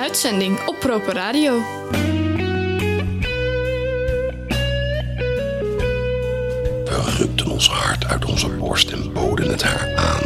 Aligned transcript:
uitzending 0.00 0.66
op 0.66 0.78
Proper 0.78 1.14
Radio. 1.14 1.58
We 6.84 7.14
rukten 7.18 7.50
ons 7.50 7.68
hart 7.70 8.04
uit 8.06 8.24
onze 8.24 8.48
borst 8.48 8.90
en 8.90 9.12
boden 9.12 9.50
het 9.50 9.62
haar 9.62 9.96
aan. 9.96 10.22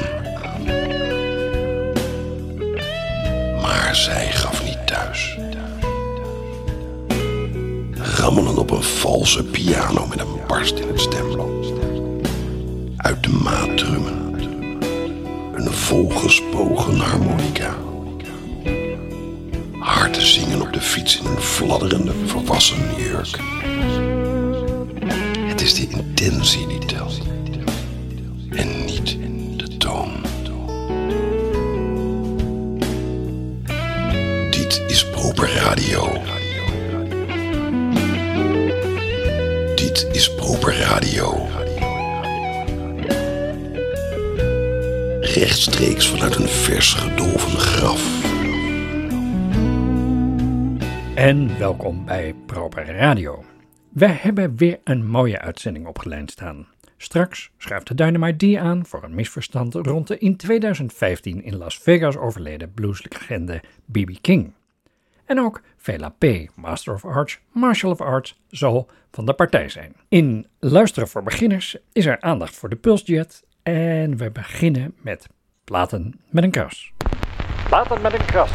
Maar 3.60 3.96
zij 3.96 4.30
gaf 4.32 4.64
niet 4.64 4.86
thuis. 4.86 5.38
Rammelen 7.92 8.56
op 8.56 8.70
een 8.70 8.82
valse 8.82 9.44
piano 9.44 10.06
met 10.06 10.20
een 10.20 10.40
barst 10.46 10.78
in 10.78 10.88
het 10.88 11.00
stemblad. 11.00 11.72
Uit 12.96 13.22
de 13.22 13.30
maat 13.42 13.78
drummen. 13.78 14.34
Een 15.54 15.72
volgespogen 15.72 16.98
harmonica. 16.98 17.83
Hard 20.14 20.26
zingen 20.26 20.60
op 20.60 20.72
de 20.72 20.80
fiets 20.80 21.18
in 21.18 21.26
een 21.26 21.40
fladderende 21.40 22.12
volwassen 22.26 22.76
jurk. 22.96 23.38
Het 25.38 25.60
is 25.60 25.74
de 25.74 25.88
intentie 25.88 26.66
die 26.66 26.78
telt. 26.78 27.20
En 28.50 28.84
niet 28.84 29.16
de 29.56 29.76
toon. 29.76 30.12
Dit 34.50 34.82
is 34.86 35.10
proper 35.10 35.52
radio. 35.52 36.22
Dit 39.74 40.06
is 40.12 40.34
proper 40.34 40.76
radio. 40.76 41.48
Rechtstreeks 45.20 46.08
vanuit 46.08 46.36
een 46.36 46.48
vers 46.48 46.92
gedolven 46.92 47.58
graf. 47.58 48.23
En 51.14 51.58
welkom 51.58 52.04
bij 52.04 52.34
Proper 52.46 52.86
Radio. 52.86 53.44
Wij 53.88 54.18
hebben 54.20 54.56
weer 54.56 54.80
een 54.84 55.06
mooie 55.06 55.38
uitzending 55.38 55.86
opgeleid 55.86 56.30
staan. 56.30 56.66
Straks 56.96 57.50
schuift 57.58 57.86
de 57.86 57.94
Dynamite 57.94 58.52
D 58.52 58.56
aan 58.56 58.86
voor 58.86 59.02
een 59.02 59.14
misverstand 59.14 59.74
rond 59.74 60.06
de 60.06 60.18
in 60.18 60.36
2015 60.36 61.44
in 61.44 61.56
Las 61.56 61.78
Vegas 61.78 62.16
overleden 62.16 62.72
blueslegende 62.72 63.60
B.B. 63.92 64.10
King. 64.20 64.52
En 65.24 65.40
ook 65.40 65.60
Vela 65.76 66.08
P., 66.08 66.24
Master 66.54 66.94
of 66.94 67.04
Arts, 67.04 67.40
Marshal 67.52 67.90
of 67.90 68.00
Arts, 68.00 68.40
zal 68.48 68.90
van 69.10 69.26
de 69.26 69.34
partij 69.34 69.68
zijn. 69.68 69.96
In 70.08 70.46
Luisteren 70.58 71.08
voor 71.08 71.22
Beginners 71.22 71.76
is 71.92 72.06
er 72.06 72.20
aandacht 72.20 72.56
voor 72.56 72.68
de 72.68 72.76
Pulsjet 72.76 73.44
en 73.62 74.16
we 74.16 74.30
beginnen 74.30 74.94
met 75.00 75.26
Platen 75.64 76.20
met 76.30 76.44
een 76.44 76.50
kras. 76.50 76.92
Platen 77.68 78.00
met 78.00 78.12
een 78.12 78.26
kras. 78.26 78.52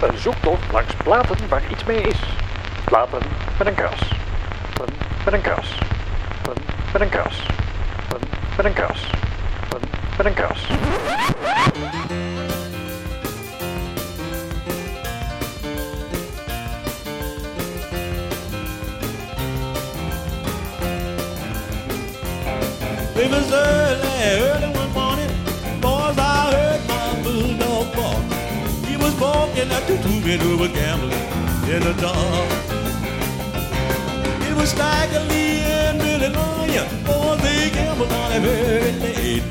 Een 0.00 0.18
zoektocht 0.18 0.72
langs 0.72 0.94
platen 0.94 1.48
waar 1.48 1.62
iets 1.70 1.84
mee 1.84 2.00
is. 2.00 2.18
Platen 2.84 3.22
met 3.58 3.66
een 3.66 3.74
kras. 3.74 4.00
Platen 4.74 4.94
met 5.24 5.34
een 5.34 5.40
kras. 5.40 5.74
Platen 6.42 6.62
met 6.92 7.02
een 7.02 7.08
kras. 7.08 7.42
Platen 8.08 8.28
met 8.56 8.66
een 8.66 8.72
kras. 8.72 9.06
Platen 9.68 9.88
met 10.16 10.26
een 10.26 10.34
kras. 10.34 10.66
Early, 23.22 23.54
early 24.22 24.79
at 29.58 29.86
the 29.86 29.96
two 29.98 30.20
men 30.20 30.38
who 30.38 30.56
were 30.56 30.68
gambling 30.68 31.12
in 31.68 31.82
the 31.82 31.94
dark. 32.00 32.50
It 34.48 34.56
was 34.56 34.70
Stagger 34.70 35.20
Lee 35.28 35.58
and 35.60 35.98
Billy 35.98 36.28
Lyon, 36.28 36.86
boys, 37.04 37.40
they 37.42 37.70
gambled 37.70 38.12
on 38.12 38.32
it 38.32 38.40
very 38.40 38.92
late. 39.00 39.42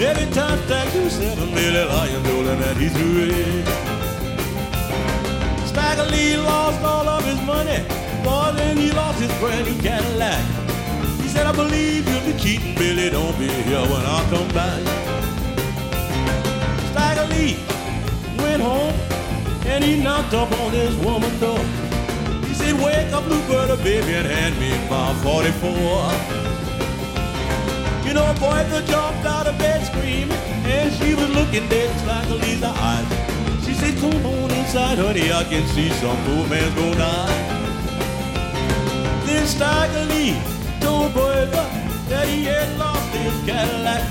Every 0.00 0.32
time 0.32 0.58
Stagger 0.64 1.10
seven, 1.10 1.52
Billy 1.54 1.84
Lyon 1.84 2.22
told 2.24 2.46
him 2.46 2.58
that 2.60 2.76
he 2.76 2.88
threw 2.88 3.28
it. 3.30 3.66
Stagger 5.68 6.10
Lee 6.10 6.36
lost 6.36 6.82
all 6.82 7.08
of 7.08 7.24
his 7.24 7.40
money, 7.42 7.84
boys, 8.24 8.58
and 8.60 8.78
he 8.78 8.90
lost 8.92 9.20
his 9.20 9.32
brand 9.38 9.66
new 9.66 9.80
Cadillac. 9.82 10.42
He 11.20 11.28
said, 11.28 11.46
I 11.46 11.52
believe 11.52 12.08
you'll 12.08 12.32
be 12.32 12.38
cheating, 12.38 12.74
Billy. 12.76 13.10
Don't 13.10 13.38
be 13.38 13.48
here 13.48 13.82
when 13.82 14.04
I 14.04 14.24
come 14.30 14.48
back. 14.54 14.80
Stagger 16.92 17.26
Lee 17.34 17.56
went 18.38 18.62
home 18.62 18.94
and 19.74 19.82
he 19.82 19.96
knocked 20.00 20.32
up 20.34 20.52
on 20.60 20.70
his 20.70 20.94
woman's 20.98 21.40
door. 21.40 21.58
He 22.46 22.54
said, 22.54 22.74
Wake 22.78 23.12
up, 23.12 23.24
Bluebird, 23.24 23.76
baby, 23.82 24.14
and 24.14 24.26
hand 24.26 24.54
me 24.62 24.70
my 24.88 25.12
44. 25.26 25.66
You 28.06 28.14
know, 28.14 28.32
boy, 28.38 28.62
the 28.70 28.86
jumped 28.86 29.26
out 29.26 29.48
of 29.48 29.58
bed 29.58 29.84
screaming, 29.84 30.38
and 30.70 30.94
she 30.94 31.14
was 31.16 31.28
looking 31.30 31.68
dead 31.68 31.90
like 32.06 32.28
a 32.30 32.34
Lee's 32.34 32.62
eyes. 32.62 33.06
She 33.66 33.74
said, 33.74 33.98
Come 33.98 34.24
on 34.24 34.50
inside, 34.52 34.98
honey, 34.98 35.32
I 35.32 35.42
can 35.42 35.66
see 35.74 35.90
some 35.98 36.22
man's 36.48 36.74
gonna 36.76 36.94
die. 36.94 37.34
Then 39.26 39.44
Stagger 39.48 40.04
Lee 40.14 40.38
told 40.80 41.12
Bertha 41.14 41.64
that 42.10 42.28
he 42.28 42.44
had 42.44 42.78
lost 42.78 43.08
his 43.12 43.34
Cadillac. 43.44 44.04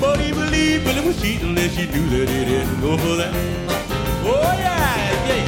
But 0.00 0.18
he 0.20 0.32
believed 0.32 0.84
Billy 0.86 1.06
was 1.06 1.20
cheating 1.20 1.58
and 1.58 1.72
she 1.72 1.86
knew 1.88 2.08
that 2.08 2.28
he 2.30 2.44
didn't 2.46 2.80
go 2.80 2.96
for 2.96 3.16
that. 3.16 3.97
Oh 4.30 4.52
yeah! 4.58 5.26
E 5.26 5.32
aí? 5.32 5.44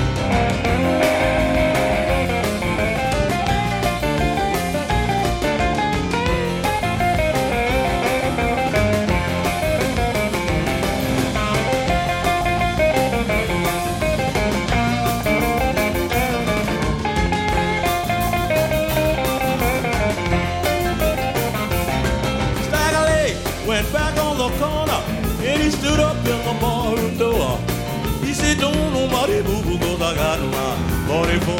Move 29.09 29.81
cause 29.81 30.03
I 30.03 30.15
got 30.15 30.41
my 30.41 30.77
44. 31.09 31.56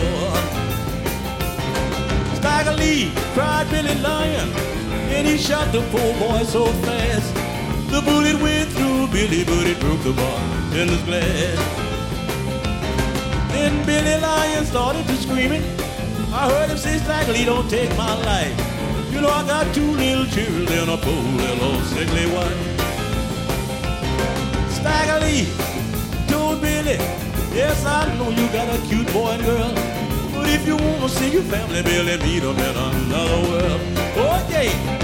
Stagger 2.37 2.77
Lee 2.77 3.13
cried 3.35 3.71
Billy 3.71 3.95
Lion 4.01 4.49
and 5.15 5.27
he 5.27 5.37
shot 5.39 5.73
the 5.73 5.81
poor 5.91 6.15
boy 6.19 6.43
so 6.45 6.67
fast. 6.85 7.35
The 7.91 8.01
bullet 8.03 8.41
went 8.41 8.71
through 8.71 9.09
Billy, 9.09 9.45
but 9.45 9.67
it 9.67 9.81
broke 9.81 10.03
the 10.03 10.13
bar 10.13 10.41
in 10.79 10.89
his 10.89 11.03
glass. 11.03 11.59
Then 13.53 13.85
Billy 13.85 14.21
Lion 14.21 14.65
started 14.65 15.07
to 15.07 15.17
screaming. 15.17 15.63
I 16.33 16.49
heard 16.49 16.71
him 16.71 16.79
say, 16.79 16.99
Stagger 16.99 17.33
Lee, 17.33 17.45
don't 17.45 17.69
take 17.69 17.91
my 17.97 18.15
life. 18.25 18.57
You 19.13 19.21
know 19.21 19.31
I 19.31 19.45
got 19.47 19.75
two 19.75 19.91
little 19.91 20.27
children, 20.27 20.89
a 20.89 20.97
poor 20.97 21.23
little 21.43 21.81
sickly 21.93 22.27
wife. 22.31 22.81
Stagger 24.71 25.19
Lee 25.27 25.49
told 26.29 26.61
Billy, 26.61 26.97
yes, 27.55 27.85
I 27.85 28.15
know 28.17 28.31
you 28.31 28.47
got 28.49 28.69
a 28.75 28.79
cute 28.89 29.13
boy 29.13 29.31
and 29.33 29.43
girl. 29.43 29.73
But 30.35 30.49
if 30.49 30.67
you 30.67 30.77
wanna 30.77 31.09
see 31.09 31.31
your 31.31 31.43
family, 31.43 31.83
Billy, 31.83 32.17
meet 32.19 32.41
them 32.41 32.59
in 32.59 32.77
another 32.77 33.41
world. 33.49 33.81
Oh, 34.17 34.47
yeah. 34.51 35.01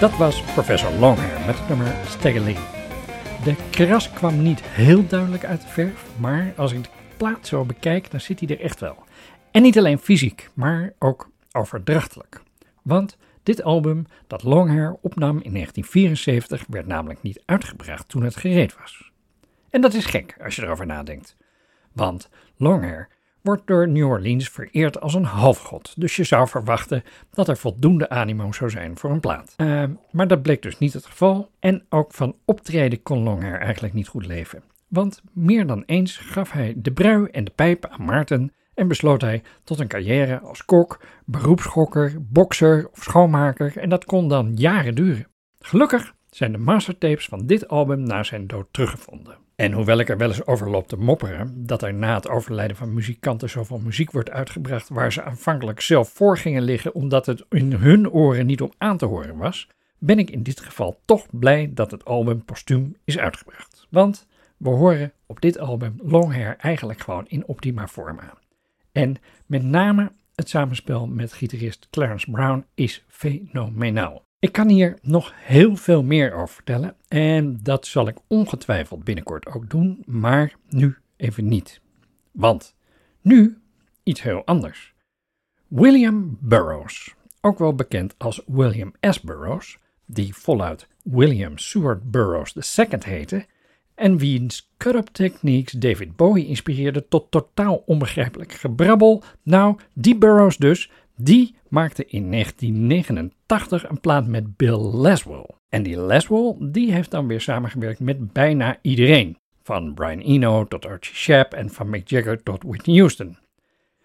Dat 0.00 0.16
was 0.16 0.42
professor 0.42 0.92
Longhair 0.98 1.40
met 1.46 1.58
het 1.58 1.68
nummer 1.68 1.94
Stagger 2.08 2.40
Lee. 2.40 2.79
De 3.44 3.56
kras 3.70 4.10
kwam 4.10 4.42
niet 4.42 4.62
heel 4.62 5.06
duidelijk 5.06 5.44
uit 5.44 5.60
de 5.60 5.68
verf, 5.68 6.18
maar 6.18 6.52
als 6.56 6.72
ik 6.72 6.82
de 6.82 6.88
plaat 7.16 7.46
zo 7.46 7.64
bekijk, 7.64 8.10
dan 8.10 8.20
zit 8.20 8.40
hij 8.40 8.48
er 8.48 8.60
echt 8.60 8.80
wel. 8.80 9.04
En 9.50 9.62
niet 9.62 9.78
alleen 9.78 9.98
fysiek, 9.98 10.50
maar 10.54 10.92
ook 10.98 11.30
overdrachtelijk. 11.52 12.42
Want 12.82 13.16
dit 13.42 13.62
album 13.62 14.06
dat 14.26 14.42
Longhair 14.42 14.96
opnam 15.00 15.40
in 15.42 15.52
1974 15.52 16.64
werd 16.68 16.86
namelijk 16.86 17.22
niet 17.22 17.42
uitgebracht 17.44 18.08
toen 18.08 18.22
het 18.22 18.36
gereed 18.36 18.76
was. 18.78 19.10
En 19.70 19.80
dat 19.80 19.94
is 19.94 20.04
gek 20.04 20.36
als 20.42 20.56
je 20.56 20.62
erover 20.62 20.86
nadenkt. 20.86 21.36
Want 21.92 22.28
Longhair 22.56 23.08
wordt 23.42 23.66
door 23.66 23.88
New 23.88 24.08
Orleans 24.08 24.48
vereerd 24.48 25.00
als 25.00 25.14
een 25.14 25.24
halfgod, 25.24 25.94
dus 25.96 26.16
je 26.16 26.24
zou 26.24 26.48
verwachten 26.48 27.02
dat 27.30 27.48
er 27.48 27.56
voldoende 27.56 28.08
animo 28.08 28.52
zou 28.52 28.70
zijn 28.70 28.98
voor 28.98 29.10
een 29.10 29.20
plaat. 29.20 29.54
Uh, 29.56 29.84
maar 30.10 30.28
dat 30.28 30.42
bleek 30.42 30.62
dus 30.62 30.78
niet 30.78 30.92
het 30.92 31.06
geval 31.06 31.50
en 31.58 31.84
ook 31.88 32.12
van 32.12 32.36
optreden 32.44 33.02
kon 33.02 33.22
Longhair 33.22 33.60
eigenlijk 33.60 33.94
niet 33.94 34.08
goed 34.08 34.26
leven. 34.26 34.62
Want 34.88 35.22
meer 35.32 35.66
dan 35.66 35.82
eens 35.86 36.16
gaf 36.16 36.52
hij 36.52 36.74
de 36.76 36.92
brui 36.92 37.24
en 37.24 37.44
de 37.44 37.52
pijp 37.54 37.86
aan 37.86 38.04
Maarten 38.04 38.52
en 38.74 38.88
besloot 38.88 39.20
hij 39.20 39.42
tot 39.64 39.80
een 39.80 39.88
carrière 39.88 40.38
als 40.38 40.64
kok, 40.64 41.00
beroepsgokker, 41.24 42.16
bokser 42.18 42.88
of 42.92 43.02
schoonmaker 43.02 43.76
en 43.76 43.88
dat 43.88 44.04
kon 44.04 44.28
dan 44.28 44.52
jaren 44.56 44.94
duren. 44.94 45.26
Gelukkig 45.58 46.14
zijn 46.30 46.52
de 46.52 46.58
mastertapes 46.58 47.26
van 47.26 47.46
dit 47.46 47.68
album 47.68 48.02
na 48.02 48.22
zijn 48.22 48.46
dood 48.46 48.66
teruggevonden. 48.70 49.39
En 49.60 49.72
hoewel 49.72 49.98
ik 49.98 50.08
er 50.08 50.16
wel 50.16 50.28
eens 50.28 50.46
over 50.46 50.70
loop 50.70 50.88
te 50.88 50.96
mopperen 50.96 51.66
dat 51.66 51.82
er 51.82 51.94
na 51.94 52.14
het 52.14 52.28
overlijden 52.28 52.76
van 52.76 52.94
muzikanten 52.94 53.50
zoveel 53.50 53.78
muziek 53.78 54.10
wordt 54.10 54.30
uitgebracht 54.30 54.88
waar 54.88 55.12
ze 55.12 55.22
aanvankelijk 55.22 55.80
zelf 55.80 56.08
voor 56.08 56.38
gingen 56.38 56.62
liggen 56.62 56.94
omdat 56.94 57.26
het 57.26 57.44
in 57.48 57.72
hun 57.72 58.10
oren 58.10 58.46
niet 58.46 58.60
om 58.60 58.72
aan 58.78 58.96
te 58.96 59.06
horen 59.06 59.36
was, 59.36 59.68
ben 59.98 60.18
ik 60.18 60.30
in 60.30 60.42
dit 60.42 60.60
geval 60.60 61.00
toch 61.04 61.26
blij 61.30 61.70
dat 61.74 61.90
het 61.90 62.04
album 62.04 62.44
postuum 62.44 62.96
is 63.04 63.18
uitgebracht. 63.18 63.86
Want 63.90 64.26
we 64.56 64.68
horen 64.68 65.12
op 65.26 65.40
dit 65.40 65.58
album 65.58 65.94
Longhair 66.02 66.56
eigenlijk 66.56 67.00
gewoon 67.00 67.28
in 67.28 67.46
optima 67.46 67.86
vorm 67.86 68.18
aan. 68.18 68.38
En 68.92 69.16
met 69.46 69.62
name 69.62 70.12
het 70.34 70.48
samenspel 70.48 71.06
met 71.06 71.32
gitarist 71.32 71.88
Clarence 71.90 72.30
Brown 72.30 72.64
is 72.74 73.04
fenomenaal. 73.08 74.28
Ik 74.40 74.52
kan 74.52 74.68
hier 74.68 74.98
nog 75.02 75.32
heel 75.36 75.76
veel 75.76 76.02
meer 76.02 76.32
over 76.32 76.54
vertellen 76.54 76.96
en 77.08 77.58
dat 77.62 77.86
zal 77.86 78.08
ik 78.08 78.16
ongetwijfeld 78.26 79.04
binnenkort 79.04 79.46
ook 79.46 79.70
doen, 79.70 80.02
maar 80.06 80.54
nu 80.68 80.96
even 81.16 81.48
niet. 81.48 81.80
Want 82.32 82.74
nu 83.20 83.58
iets 84.02 84.22
heel 84.22 84.44
anders. 84.44 84.94
William 85.68 86.38
Burroughs, 86.40 87.14
ook 87.40 87.58
wel 87.58 87.74
bekend 87.74 88.14
als 88.18 88.42
William 88.46 88.92
S. 89.00 89.20
Burroughs, 89.20 89.78
die 90.06 90.34
voluit 90.34 90.88
William 91.02 91.58
Seward 91.58 92.10
Burroughs 92.10 92.78
II 92.78 92.88
heette, 92.98 93.46
en 93.94 94.16
wiens 94.16 94.72
cut-up 94.76 95.08
techniques 95.08 95.80
David 95.80 96.16
Bowie 96.16 96.46
inspireerde 96.46 97.08
tot 97.08 97.30
totaal 97.30 97.82
onbegrijpelijk 97.86 98.52
gebrabbel. 98.52 99.22
Nou, 99.42 99.78
die 99.92 100.18
Burroughs 100.18 100.56
dus, 100.56 100.90
die 101.24 101.54
maakte 101.68 102.06
in 102.06 102.30
1989 102.30 103.88
een 103.88 104.00
plaat 104.00 104.26
met 104.26 104.56
Bill 104.56 104.78
Laswell. 104.78 105.46
En 105.68 105.82
die 105.82 105.96
Laswell, 105.96 106.54
die 106.58 106.92
heeft 106.92 107.10
dan 107.10 107.26
weer 107.26 107.40
samengewerkt 107.40 108.00
met 108.00 108.32
bijna 108.32 108.78
iedereen. 108.82 109.36
Van 109.62 109.94
Brian 109.94 110.18
Eno 110.18 110.64
tot 110.64 110.86
Archie 110.86 111.14
Shepp 111.14 111.52
en 111.52 111.70
van 111.70 111.90
Mick 111.90 112.08
Jagger 112.08 112.42
tot 112.42 112.62
Whitney 112.62 112.96
Houston. 112.96 113.36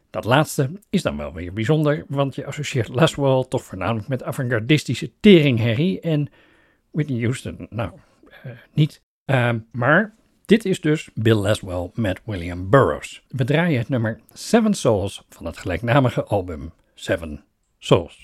Dat 0.09 0.25
laatste 0.25 0.71
is 0.89 1.01
dan 1.01 1.17
wel 1.17 1.33
weer 1.33 1.53
bijzonder, 1.53 2.05
want 2.07 2.35
je 2.35 2.45
associeert 2.45 2.87
Laswell 2.87 3.45
toch 3.49 3.63
voornamelijk 3.63 4.07
met 4.07 4.23
avant-gardistische 4.23 5.11
teringherrie 5.19 5.99
en 5.99 6.29
Whitney 6.91 7.21
Houston, 7.21 7.67
nou, 7.69 7.91
uh, 8.45 8.51
niet. 8.73 9.01
Uh, 9.25 9.49
maar 9.71 10.15
dit 10.45 10.65
is 10.65 10.81
dus 10.81 11.09
Bill 11.13 11.35
Laswell 11.35 11.89
met 11.93 12.21
William 12.25 12.69
Burroughs. 12.69 13.23
We 13.27 13.43
draaien 13.43 13.79
het 13.79 13.89
nummer 13.89 14.19
Seven 14.33 14.73
Souls 14.73 15.25
van 15.29 15.45
het 15.45 15.57
gelijknamige 15.57 16.23
album 16.23 16.71
Seven 16.95 17.43
Souls. 17.79 18.15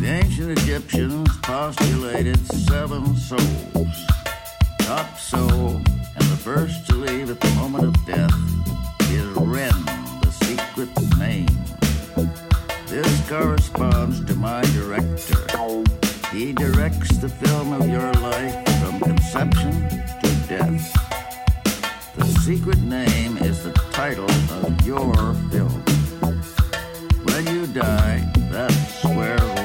The 0.00 0.06
ancient 0.06 0.58
Egyptians 0.58 1.28
postulated 1.42 2.38
seven 2.46 3.16
souls. 3.16 4.06
Top 4.80 5.18
soul, 5.18 5.76
and 5.76 5.84
the 5.84 5.87
first 6.54 6.86
to 6.86 6.94
leave 6.94 7.28
at 7.28 7.38
the 7.40 7.50
moment 7.56 7.84
of 7.84 7.94
death, 8.06 8.32
is 9.10 9.26
Ren, 9.36 9.70
the 10.22 10.30
secret 10.44 10.88
name. 11.18 11.46
This 12.86 13.28
corresponds 13.28 14.24
to 14.24 14.34
my 14.34 14.62
director. 14.78 15.36
He 16.32 16.54
directs 16.54 17.18
the 17.18 17.28
film 17.28 17.74
of 17.74 17.86
your 17.86 18.10
life 18.14 18.56
from 18.80 18.98
conception 18.98 19.72
to 20.22 20.28
death. 20.48 20.86
The 22.16 22.24
secret 22.46 22.80
name 22.80 23.36
is 23.38 23.64
the 23.64 23.72
title 23.92 24.30
of 24.64 24.86
your 24.86 25.12
film. 25.52 25.82
When 27.24 27.46
you 27.54 27.66
die, 27.66 28.26
that's 28.50 29.04
where 29.04 29.57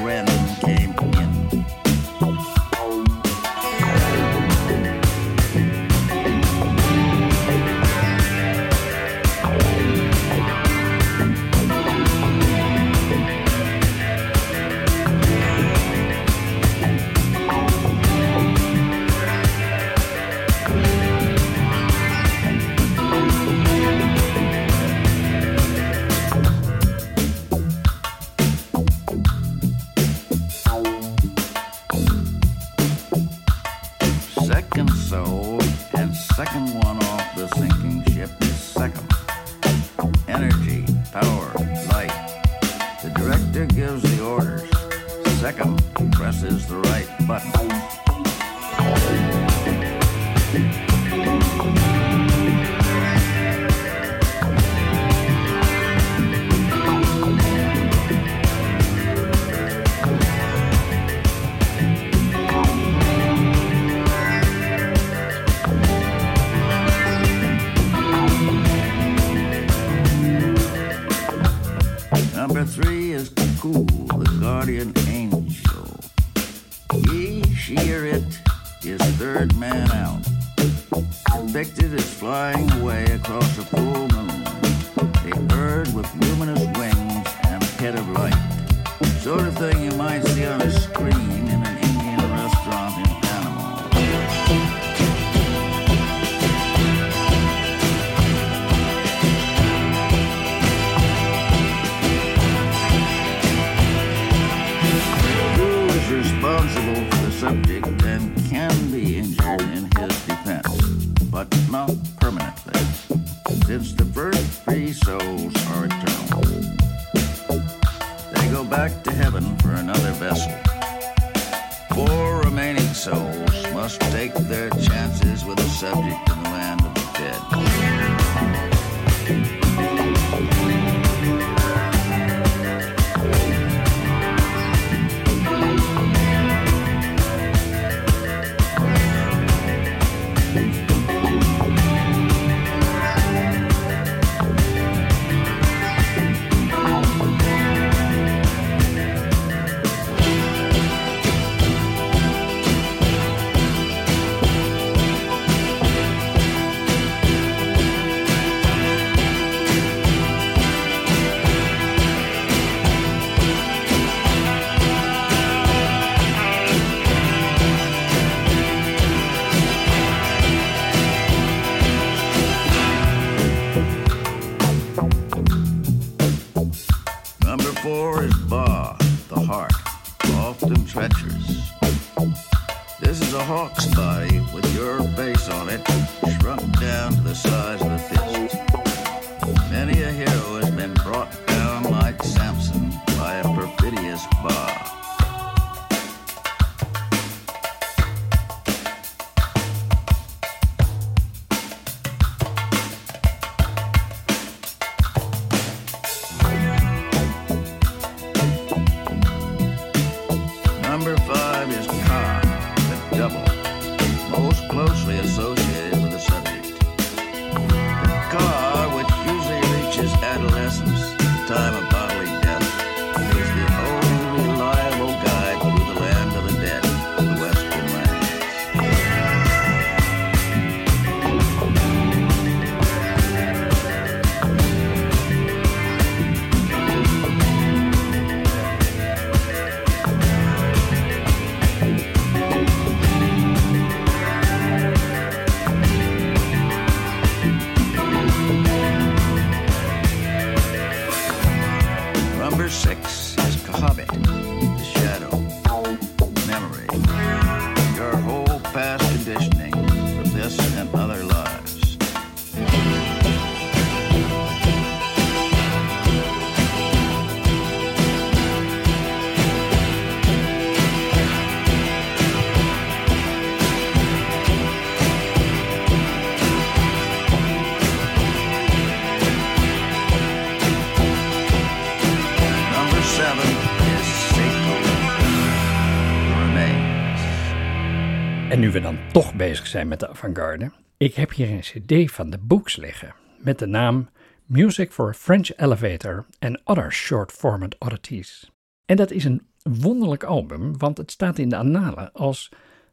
nu 288.64 288.70
we 288.70 288.80
dan 288.80 288.98
toch 289.12 289.34
bezig 289.34 289.66
zijn 289.66 289.88
met 289.88 290.00
de 290.00 290.08
avant-garde, 290.08 290.70
ik 290.96 291.14
heb 291.14 291.32
hier 291.32 291.50
een 291.50 291.60
cd 291.60 292.12
van 292.12 292.30
de 292.30 292.38
Books 292.38 292.76
liggen 292.76 293.14
met 293.38 293.58
de 293.58 293.66
naam 293.66 294.08
Music 294.44 294.92
for 294.92 295.08
a 295.08 295.12
French 295.12 295.56
Elevator 295.56 296.26
and 296.38 296.60
Other 296.64 296.92
Short 296.92 297.32
Format 297.32 297.76
Oddities. 297.78 298.50
En 298.86 298.96
dat 298.96 299.10
is 299.10 299.24
een 299.24 299.42
wonderlijk 299.62 300.22
album, 300.22 300.78
want 300.78 300.98
het 300.98 301.10
staat 301.10 301.38
in 301.38 301.48
de 301.48 301.56
annalen 301.56 302.12
als 302.12 302.48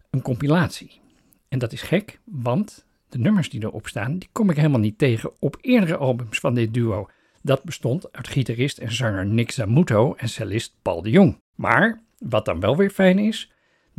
een 0.10 0.22
compilatie. 0.22 1.02
En 1.50 1.60
dat 1.60 1.72
is 1.72 1.82
gek, 1.82 2.20
want 2.24 2.86
de 3.10 3.20
nummers 3.20 3.50
die 3.50 3.64
erop 3.64 3.88
staan, 3.88 4.18
die 4.18 4.30
kom 4.32 4.50
ik 4.50 4.56
helemaal 4.56 4.80
niet 4.80 4.98
tegen 4.98 5.32
op 5.40 5.58
eerdere 5.62 5.98
albums 5.98 6.40
van 6.40 6.54
dit 6.54 6.74
duo. 6.74 7.10
Dat 7.42 7.64
bestond 7.64 8.14
uit 8.14 8.28
gitarist 8.28 8.78
en 8.78 8.94
zanger 8.94 9.26
Nick 9.26 9.52
Zamuto 9.52 10.14
en 10.18 10.30
cellist 10.30 10.76
Paul 10.82 11.02
de 11.02 11.10
Jong. 11.10 11.38
Maar, 11.56 12.02
wat 12.18 12.46
dan 12.46 12.60
wel 12.60 12.78
weer 12.78 12.90
fijn 12.90 13.20
is, 13.20 13.52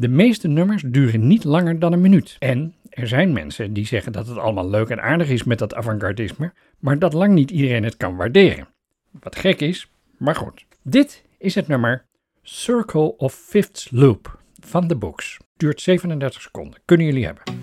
de 0.02 0.08
meeste 0.08 0.48
nummers 0.48 0.82
duren 0.86 1.26
niet 1.26 1.44
langer 1.44 1.78
dan 1.78 1.92
een 1.92 2.00
minuut. 2.00 2.36
En 2.38 2.74
er 2.88 3.08
zijn 3.08 3.32
mensen 3.32 3.72
die 3.72 3.86
zeggen 3.86 4.12
dat 4.12 4.26
het 4.26 4.38
allemaal 4.38 4.70
leuk 4.70 4.88
en 4.88 5.02
aardig 5.02 5.28
is 5.28 5.44
met 5.44 5.58
dat 5.58 5.74
avant-gardisme, 5.74 6.52
maar 6.78 6.98
dat 6.98 7.12
lang 7.12 7.32
niet 7.32 7.50
iedereen 7.50 7.84
het 7.84 7.96
kan 7.96 8.16
waarderen. 8.16 8.68
Wat 9.10 9.36
gek 9.36 9.60
is, 9.60 9.90
maar 10.18 10.34
goed. 10.34 10.64
Dit 10.82 11.24
is 11.38 11.54
het 11.54 11.68
nummer 11.68 12.04
Circle 12.42 13.16
of 13.16 13.34
Fifths 13.34 13.90
Loop 13.90 14.38
van 14.60 14.88
de 14.88 14.96
Books. 14.96 15.36
Duurt 15.56 15.80
37 15.80 16.42
seconden. 16.42 16.80
Kunnen 16.84 17.06
jullie 17.06 17.24
hebben. 17.24 17.61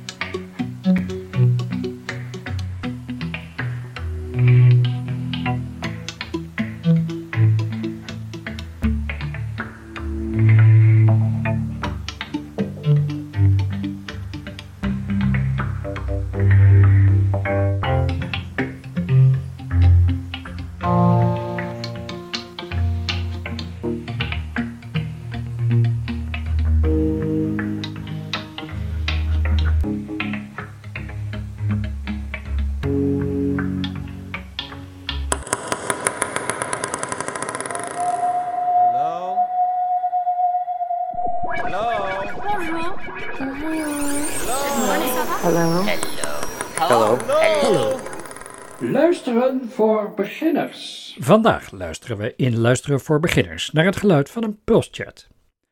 Vandaag 51.29 51.71
luisteren 51.71 52.17
we 52.17 52.33
in 52.35 52.57
Luisteren 52.57 52.99
voor 52.99 53.19
Beginners 53.19 53.71
naar 53.71 53.85
het 53.85 53.95
geluid 53.95 54.29
van 54.29 54.43
een 54.43 54.59
pulschat. 54.63 55.27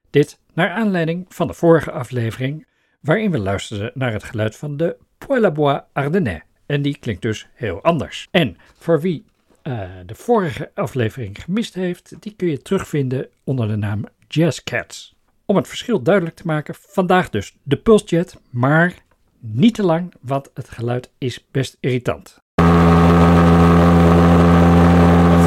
Dit 0.10 0.40
naar 0.54 0.70
aanleiding 0.70 1.26
van 1.30 1.48
de 1.48 1.54
vorige 1.54 1.92
aflevering, 1.92 2.68
waarin 3.02 3.32
we 3.32 3.40
luisterden 3.40 3.92
naar 3.94 4.14
het 4.14 4.24
geluid 4.24 4.56
van 4.56 4.78
de 4.78 4.98
Poil 5.18 5.44
à 5.44 5.52
Bois 5.52 5.82
Ardennais. 5.94 6.42
En 6.66 6.82
die 6.82 6.98
klinkt 6.98 7.22
dus 7.22 7.48
heel 7.54 7.84
anders. 7.84 8.28
En 8.32 8.58
voor 8.78 9.02
wie 9.02 9.26
eh, 9.62 9.90
de 10.06 10.16
vorige 10.16 10.72
aflevering 10.74 11.44
gemist 11.44 11.74
heeft, 11.74 12.16
die 12.20 12.34
kun 12.36 12.48
je 12.48 12.62
terugvinden 12.62 13.30
onder 13.44 13.68
de 13.68 13.76
naam 13.76 14.04
Jazz 14.28 14.64
Cats. 14.64 15.16
Om 15.46 15.56
het 15.56 15.68
verschil 15.68 16.02
duidelijk 16.02 16.36
te 16.36 16.46
maken, 16.46 16.76
vandaag 16.80 17.30
dus 17.30 17.58
de 17.64 17.78
pulsjet, 17.78 18.40
maar 18.50 18.94
niet 19.40 19.74
te 19.74 19.84
lang, 19.84 20.14
want 20.22 20.52
het 20.54 20.70
geluid 20.70 21.12
is 21.18 21.46
best 21.52 21.78
irritant. 21.80 22.46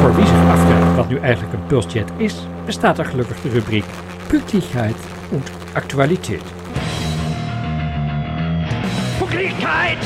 Voor 0.01 0.15
wie 0.15 0.25
zich 0.25 0.49
afvraagt 0.49 0.95
wat 0.95 1.09
nu 1.09 1.17
eigenlijk 1.17 1.53
een 1.53 1.65
pulsjet 1.65 2.11
is, 2.17 2.35
bestaat 2.65 2.99
er 2.99 3.05
gelukkig 3.05 3.41
de 3.41 3.49
rubriek 3.49 3.85
Pünktlichkeit 4.27 4.95
und 5.29 5.51
Aktualität. 5.73 6.41
Pünktlichkeit 9.17 9.97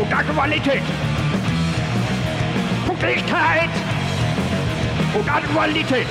und 0.00 0.12
Aktualität. 0.12 0.82
Pünktlichkeit 2.86 3.70
und 5.16 5.28
Aktualität. 5.28 6.06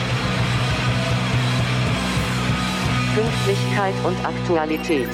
Pünktlichkeit 3.16 3.94
und 4.06 4.26
Aktualität. 4.26 5.08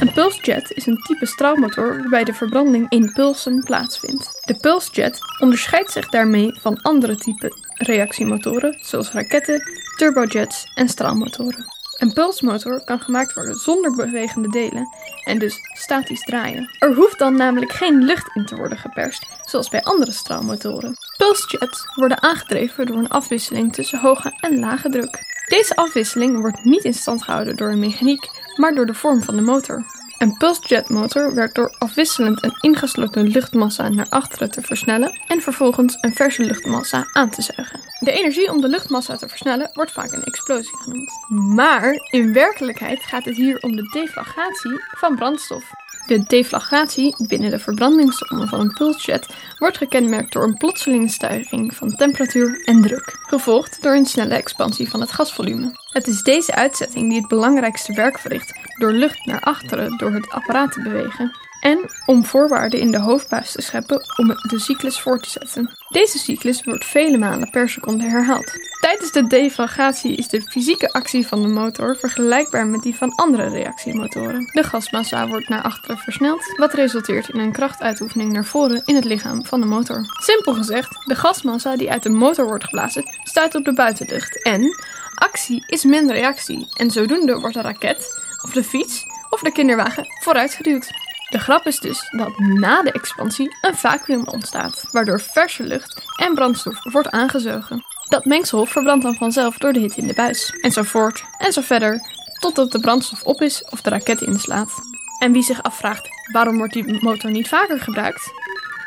Een 0.00 0.12
pulsjet 0.12 0.70
is 0.70 0.86
een 0.86 0.98
type 1.02 1.26
straalmotor 1.26 1.96
waarbij 1.96 2.24
de 2.24 2.34
verbranding 2.34 2.86
in 2.88 3.12
pulsen 3.12 3.62
plaatsvindt. 3.64 4.35
De 4.46 4.54
pulsjet 4.54 5.18
onderscheidt 5.40 5.90
zich 5.90 6.08
daarmee 6.08 6.58
van 6.60 6.82
andere 6.82 7.16
type 7.16 7.52
reactiemotoren, 7.74 8.78
zoals 8.82 9.10
raketten, 9.10 9.62
turbojets 9.96 10.66
en 10.74 10.88
straalmotoren. 10.88 11.64
Een 11.98 12.12
pulsmotor 12.12 12.84
kan 12.84 13.00
gemaakt 13.00 13.34
worden 13.34 13.54
zonder 13.54 13.96
bewegende 13.96 14.48
delen 14.48 14.88
en 15.24 15.38
dus 15.38 15.58
statisch 15.72 16.24
draaien. 16.24 16.70
Er 16.78 16.94
hoeft 16.94 17.18
dan 17.18 17.36
namelijk 17.36 17.72
geen 17.72 18.04
lucht 18.04 18.30
in 18.34 18.46
te 18.46 18.56
worden 18.56 18.78
geperst, 18.78 19.26
zoals 19.42 19.68
bij 19.68 19.82
andere 19.82 20.12
straalmotoren. 20.12 20.96
Pulsjets 21.16 21.88
worden 21.94 22.22
aangedreven 22.22 22.86
door 22.86 22.96
een 22.96 23.08
afwisseling 23.08 23.72
tussen 23.72 24.00
hoge 24.00 24.36
en 24.40 24.58
lage 24.58 24.88
druk. 24.88 25.18
Deze 25.48 25.76
afwisseling 25.76 26.40
wordt 26.40 26.64
niet 26.64 26.84
in 26.84 26.94
stand 26.94 27.22
gehouden 27.22 27.56
door 27.56 27.70
een 27.70 27.78
mechaniek, 27.78 28.28
maar 28.56 28.74
door 28.74 28.86
de 28.86 28.94
vorm 28.94 29.22
van 29.22 29.36
de 29.36 29.42
motor. 29.42 29.84
Een 30.18 30.36
pulsjetmotor 30.36 31.34
werkt 31.34 31.54
door 31.54 31.74
afwisselend 31.78 32.44
een 32.44 32.56
ingesloten 32.60 33.26
luchtmassa 33.26 33.88
naar 33.88 34.06
achteren 34.08 34.50
te 34.50 34.62
versnellen 34.62 35.20
en 35.26 35.40
vervolgens 35.40 35.98
een 36.00 36.14
verse 36.14 36.44
luchtmassa 36.44 37.08
aan 37.12 37.30
te 37.30 37.42
zuigen. 37.42 37.80
De 38.00 38.12
energie 38.12 38.52
om 38.52 38.60
de 38.60 38.68
luchtmassa 38.68 39.16
te 39.16 39.28
versnellen 39.28 39.70
wordt 39.72 39.92
vaak 39.92 40.12
een 40.12 40.24
explosie 40.24 40.76
genoemd. 40.76 41.10
Maar 41.28 41.92
in 42.10 42.32
werkelijkheid 42.32 43.02
gaat 43.02 43.24
het 43.24 43.36
hier 43.36 43.62
om 43.62 43.76
de 43.76 43.88
deflagratie 43.92 44.80
van 44.98 45.16
brandstof. 45.16 45.64
De 46.06 46.22
deflagratie 46.26 47.14
binnen 47.28 47.50
de 47.50 47.58
verbrandingszone 47.58 48.46
van 48.46 48.60
een 48.60 48.72
pulsjet 48.72 49.26
wordt 49.58 49.76
gekenmerkt 49.76 50.32
door 50.32 50.42
een 50.42 50.56
plotselinge 50.56 51.08
stijging 51.08 51.74
van 51.74 51.96
temperatuur 51.96 52.62
en 52.64 52.82
druk, 52.82 53.18
gevolgd 53.26 53.82
door 53.82 53.94
een 53.94 54.06
snelle 54.06 54.34
expansie 54.34 54.90
van 54.90 55.00
het 55.00 55.12
gasvolume. 55.12 55.72
Het 55.96 56.06
is 56.06 56.22
deze 56.22 56.54
uitzetting 56.54 57.08
die 57.08 57.18
het 57.18 57.28
belangrijkste 57.28 57.92
werk 57.92 58.18
verricht 58.18 58.52
door 58.78 58.92
lucht 58.92 59.26
naar 59.26 59.40
achteren 59.40 59.96
door 59.96 60.12
het 60.12 60.30
apparaat 60.30 60.72
te 60.72 60.82
bewegen 60.82 61.38
en 61.60 61.78
om 62.06 62.24
voorwaarden 62.24 62.80
in 62.80 62.90
de 62.90 62.98
hoofdbuis 62.98 63.52
te 63.52 63.62
scheppen 63.62 64.00
om 64.16 64.26
de 64.26 64.58
cyclus 64.58 65.00
voor 65.00 65.20
te 65.20 65.30
zetten. 65.30 65.70
Deze 65.88 66.18
cyclus 66.18 66.64
wordt 66.64 66.84
vele 66.84 67.18
malen 67.18 67.50
per 67.50 67.68
seconde 67.68 68.04
herhaald. 68.04 68.52
Tijdens 68.80 69.12
de 69.12 69.26
deflagratie 69.26 70.16
is 70.16 70.28
de 70.28 70.40
fysieke 70.40 70.92
actie 70.92 71.26
van 71.26 71.42
de 71.42 71.48
motor 71.48 71.96
vergelijkbaar 71.96 72.66
met 72.66 72.82
die 72.82 72.94
van 72.94 73.14
andere 73.14 73.48
reactiemotoren. 73.48 74.50
De 74.52 74.62
gasmassa 74.62 75.28
wordt 75.28 75.48
naar 75.48 75.62
achteren 75.62 75.98
versneld, 75.98 76.54
wat 76.56 76.74
resulteert 76.74 77.28
in 77.28 77.40
een 77.40 77.52
krachtuitoefening 77.52 78.32
naar 78.32 78.44
voren 78.44 78.82
in 78.84 78.94
het 78.94 79.04
lichaam 79.04 79.44
van 79.44 79.60
de 79.60 79.66
motor. 79.66 80.00
Simpel 80.22 80.54
gezegd, 80.54 80.96
de 81.04 81.14
gasmassa 81.14 81.76
die 81.76 81.90
uit 81.90 82.02
de 82.02 82.10
motor 82.10 82.46
wordt 82.46 82.64
geblazen 82.64 83.04
stuit 83.22 83.54
op 83.54 83.64
de 83.64 83.72
buitenlucht 83.72 84.42
en 84.42 84.74
actie 85.16 85.64
is 85.66 85.84
min 85.84 86.10
reactie 86.10 86.68
en 86.72 86.90
zodoende 86.90 87.38
wordt 87.38 87.54
de 87.54 87.60
raket 87.62 88.22
of 88.42 88.52
de 88.52 88.64
fiets 88.64 89.04
of 89.30 89.40
de 89.40 89.52
kinderwagen 89.52 90.06
vooruitgeduwd. 90.22 90.90
De 91.28 91.38
grap 91.38 91.66
is 91.66 91.78
dus 91.78 92.08
dat 92.10 92.38
na 92.38 92.82
de 92.82 92.92
expansie 92.92 93.56
een 93.60 93.76
vacuüm 93.76 94.26
ontstaat, 94.26 94.84
waardoor 94.90 95.20
verse 95.20 95.62
lucht 95.62 96.02
en 96.16 96.34
brandstof 96.34 96.92
wordt 96.92 97.10
aangezogen. 97.10 97.84
Dat 98.08 98.24
mengsel 98.24 98.64
verbrandt 98.64 99.04
dan 99.04 99.14
vanzelf 99.14 99.58
door 99.58 99.72
de 99.72 99.78
hitte 99.78 100.00
in 100.00 100.06
de 100.06 100.14
buis, 100.14 100.54
enzovoort 100.60 101.24
en 101.38 101.52
zo 101.52 101.60
verder, 101.60 102.00
totdat 102.38 102.72
de 102.72 102.80
brandstof 102.80 103.22
op 103.22 103.42
is 103.42 103.64
of 103.70 103.80
de 103.80 103.90
raket 103.90 104.20
inslaat. 104.20 104.72
En 105.18 105.32
wie 105.32 105.42
zich 105.42 105.62
afvraagt 105.62 106.08
waarom 106.32 106.56
wordt 106.56 106.72
die 106.72 107.02
motor 107.04 107.30
niet 107.30 107.48
vaker 107.48 107.80
gebruikt? 107.80 108.30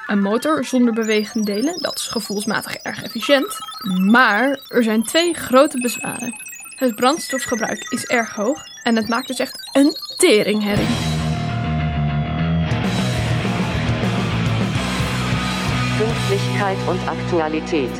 Een 0.09 0.21
motor 0.21 0.65
zonder 0.65 0.93
bewegende 0.93 1.51
delen, 1.51 1.81
dat 1.81 1.95
is 1.95 2.07
gevoelsmatig 2.07 2.75
erg 2.75 3.03
efficiënt. 3.03 3.57
Maar 4.11 4.59
er 4.67 4.83
zijn 4.83 5.03
twee 5.03 5.33
grote 5.33 5.81
bezwaren. 5.81 6.35
Het 6.75 6.95
brandstofgebruik 6.95 7.85
is 7.89 8.05
erg 8.05 8.35
hoog 8.35 8.63
en 8.83 8.95
het 8.95 9.09
maakt 9.09 9.27
dus 9.27 9.39
echt 9.39 9.69
een 9.71 9.95
teringherrie. 10.17 10.95
Pünktlichkeit 15.97 16.77
und 16.87 17.07
Aktualität. 17.07 17.99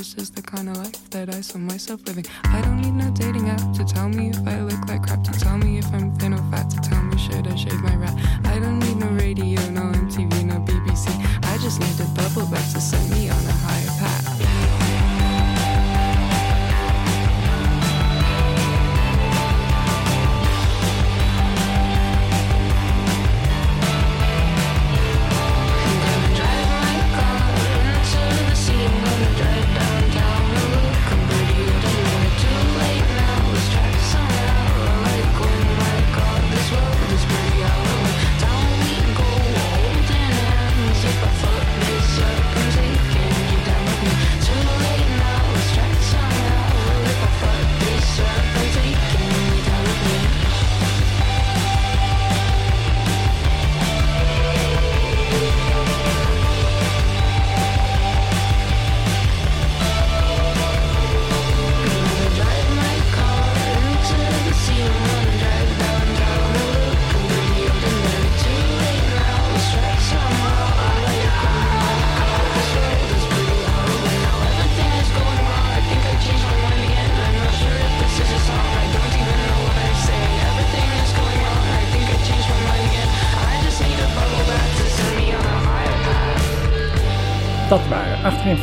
This 0.00 0.14
is 0.14 0.30
the 0.30 0.40
kind 0.40 0.66
of 0.70 0.78
life 0.78 1.10
that 1.10 1.28
I 1.28 1.42
saw 1.42 1.58
myself 1.58 2.00
living. 2.06 2.24
I 2.44 2.62
don't 2.62 2.69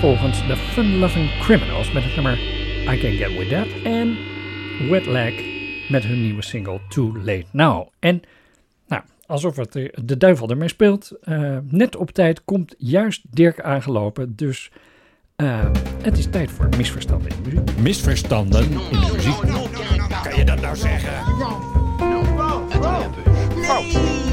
achtereenvolgens 0.07 0.47
de 0.47 0.57
Fun-Loving 0.57 1.39
Criminals 1.39 1.91
met 1.91 2.03
het 2.03 2.15
nummer 2.15 2.39
I 2.93 2.97
Can 2.97 3.11
Get 3.11 3.37
With 3.37 3.49
That 3.49 3.67
en 3.83 4.17
Wet 4.89 5.05
Leg 5.05 5.33
met 5.89 6.03
hun 6.03 6.21
nieuwe 6.21 6.41
single 6.41 6.79
Too 6.89 7.17
Late 7.17 7.45
Now. 7.51 7.87
En 7.99 8.21
nou, 8.87 9.01
alsof 9.25 9.55
het 9.55 9.91
de 9.93 10.17
duivel 10.17 10.49
ermee 10.49 10.67
speelt, 10.67 11.11
eh, 11.21 11.57
net 11.69 11.95
op 11.95 12.11
tijd 12.11 12.43
komt 12.43 12.75
juist 12.77 13.21
Dirk 13.29 13.61
aangelopen, 13.61 14.35
dus 14.35 14.71
eh, 15.35 15.69
het 16.01 16.17
is 16.17 16.27
tijd 16.29 16.51
voor 16.51 16.69
misverstanden 16.77 17.31
in 17.31 17.43
de 17.43 17.49
muziek. 17.49 17.79
Misverstanden 17.79 18.63
in 18.63 18.69
de 18.69 19.09
muziek. 19.13 19.39
Kan 20.23 20.35
je 20.35 20.45
dat 20.45 20.61
nou 20.61 20.75
zeggen? 20.75 21.13
Wat 23.67 24.26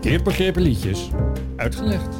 Verkeerd 0.00 0.56
liedjes. 0.56 1.08
Uitgelegd. 1.56 2.16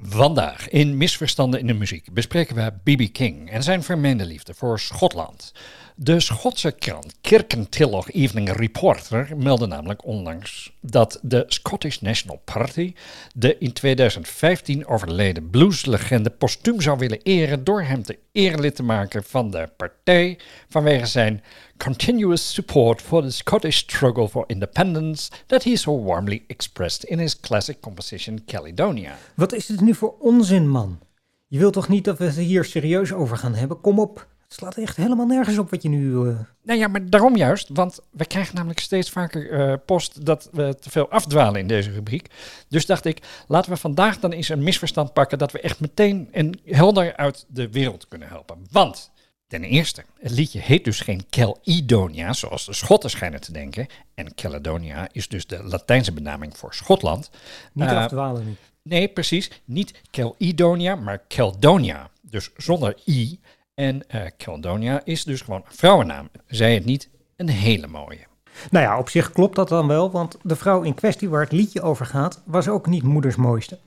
Vandaag 0.00 0.68
in 0.68 0.96
Misverstanden 0.96 1.60
in 1.60 1.66
de 1.66 1.74
Muziek 1.74 2.12
bespreken 2.12 2.54
we 2.54 2.72
B.B. 2.96 3.12
King 3.12 3.50
en 3.50 3.62
zijn 3.62 3.82
vermeende 3.82 4.26
liefde 4.26 4.54
voor 4.54 4.80
Schotland. 4.80 5.52
De 5.96 6.20
Schotse 6.20 6.72
krant 6.72 7.14
Kirkentilloch 7.20 8.10
Evening 8.10 8.52
Reporter 8.52 9.36
meldde 9.36 9.66
namelijk 9.66 10.04
onlangs 10.04 10.72
dat 10.80 11.18
de 11.22 11.44
Scottish 11.46 11.98
National 11.98 12.40
Party 12.44 12.94
de 13.34 13.58
in 13.58 13.72
2015 13.72 14.86
overleden 14.86 15.50
blueslegende 15.50 16.30
postuum 16.30 16.80
zou 16.80 16.98
willen 16.98 17.22
eren 17.22 17.64
door 17.64 17.82
hem 17.82 18.02
te 18.02 18.18
erelid 18.32 18.76
te 18.76 18.82
maken 18.82 19.24
van 19.24 19.50
de 19.50 19.68
partij 19.76 20.38
vanwege 20.68 21.06
zijn 21.06 21.42
continuous 21.76 22.54
support 22.54 23.02
for 23.02 23.22
the 23.22 23.30
Scottish 23.30 23.76
struggle 23.76 24.28
for 24.28 24.44
independence 24.46 25.30
that 25.46 25.64
he 25.64 25.76
so 25.76 26.02
warmly 26.02 26.44
expressed 26.46 27.04
in 27.04 27.18
his 27.18 27.40
classic 27.40 27.80
composition 27.80 28.44
Caledonia. 28.46 29.16
Wat 29.36 29.52
is 29.52 29.66
dit 29.66 29.80
nu 29.80 29.94
voor 29.94 30.14
onzin, 30.18 30.68
man? 30.68 30.98
Je 31.46 31.58
wilt 31.58 31.72
toch 31.72 31.88
niet 31.88 32.04
dat 32.04 32.18
we 32.18 32.24
het 32.24 32.36
hier 32.36 32.64
serieus 32.64 33.12
over 33.12 33.36
gaan 33.36 33.54
hebben? 33.54 33.80
Kom 33.80 33.98
op. 33.98 34.32
Het 34.54 34.62
slaat 34.62 34.84
echt 34.84 34.96
helemaal 34.96 35.26
nergens 35.26 35.58
op 35.58 35.70
wat 35.70 35.82
je 35.82 35.88
nu... 35.88 36.28
eh, 36.28 36.38
Nou 36.62 36.78
ja, 36.78 36.88
maar 36.88 37.10
daarom 37.10 37.36
juist, 37.36 37.68
want 37.72 38.00
we 38.10 38.26
krijgen 38.26 38.54
namelijk 38.54 38.80
steeds 38.80 39.10
vaker 39.10 39.50
eh, 39.50 39.74
post 39.86 40.26
dat 40.26 40.48
we 40.52 40.76
te 40.80 40.90
veel 40.90 41.08
afdwalen 41.08 41.60
in 41.60 41.66
deze 41.66 41.90
rubriek. 41.90 42.28
Dus 42.68 42.86
dacht 42.86 43.04
ik, 43.04 43.22
laten 43.48 43.70
we 43.72 43.76
vandaag 43.76 44.18
dan 44.20 44.32
eens 44.32 44.48
een 44.48 44.62
misverstand 44.62 45.12
pakken 45.12 45.38
dat 45.38 45.52
we 45.52 45.60
echt 45.60 45.80
meteen 45.80 46.28
en 46.32 46.58
helder 46.64 47.16
uit 47.16 47.44
de 47.48 47.70
wereld 47.70 48.08
kunnen 48.08 48.28
helpen. 48.28 48.66
Want, 48.70 49.10
ten 49.46 49.62
eerste, 49.64 50.04
het 50.18 50.32
liedje 50.32 50.60
heet 50.60 50.84
dus 50.84 51.00
geen 51.00 51.26
Caledonia, 51.30 52.32
zoals 52.32 52.66
de 52.66 52.74
Schotten 52.74 53.10
schijnen 53.10 53.40
te 53.40 53.52
denken. 53.52 53.86
En 54.14 54.34
Caledonia 54.34 55.08
is 55.12 55.28
dus 55.28 55.46
de 55.46 55.62
Latijnse 55.64 56.12
benaming 56.12 56.56
voor 56.56 56.74
Schotland. 56.74 57.30
niet 57.72 57.88
Eh, 57.88 57.96
afdwalen 57.96 58.44
nu. 58.44 58.54
Nee, 58.82 59.08
precies. 59.08 59.50
Niet 59.64 60.00
Caledonia, 60.10 60.94
maar 60.94 61.22
Caldonia. 61.28 62.10
Dus 62.20 62.50
zonder 62.56 62.96
i. 63.08 63.40
En 63.74 64.08
eh 64.08 64.26
Caldonia 64.36 65.00
is 65.04 65.24
dus 65.24 65.40
gewoon 65.40 65.62
een 65.66 65.76
vrouwennaam. 65.76 66.28
Zij 66.46 66.74
het 66.74 66.84
niet 66.84 67.10
een 67.36 67.48
hele 67.48 67.86
mooie. 67.86 68.26
Nou 68.70 68.84
ja, 68.84 68.98
op 68.98 69.08
zich 69.08 69.32
klopt 69.32 69.56
dat 69.56 69.68
dan 69.68 69.86
wel, 69.86 70.10
want 70.10 70.38
de 70.42 70.56
vrouw 70.56 70.82
in 70.82 70.94
kwestie 70.94 71.28
waar 71.28 71.42
het 71.42 71.52
liedje 71.52 71.82
over 71.82 72.06
gaat, 72.06 72.42
was 72.44 72.68
ook 72.68 72.86
niet 72.86 73.02
moeders 73.02 73.36
mooiste. 73.36 73.78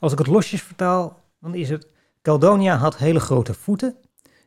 Als 0.00 0.12
ik 0.12 0.18
het 0.18 0.26
losjes 0.26 0.62
vertaal, 0.62 1.20
dan 1.40 1.54
is 1.54 1.68
het... 1.68 1.86
Caldonia 2.22 2.76
had 2.76 2.96
hele 2.96 3.20
grote 3.20 3.54
voeten. 3.54 3.96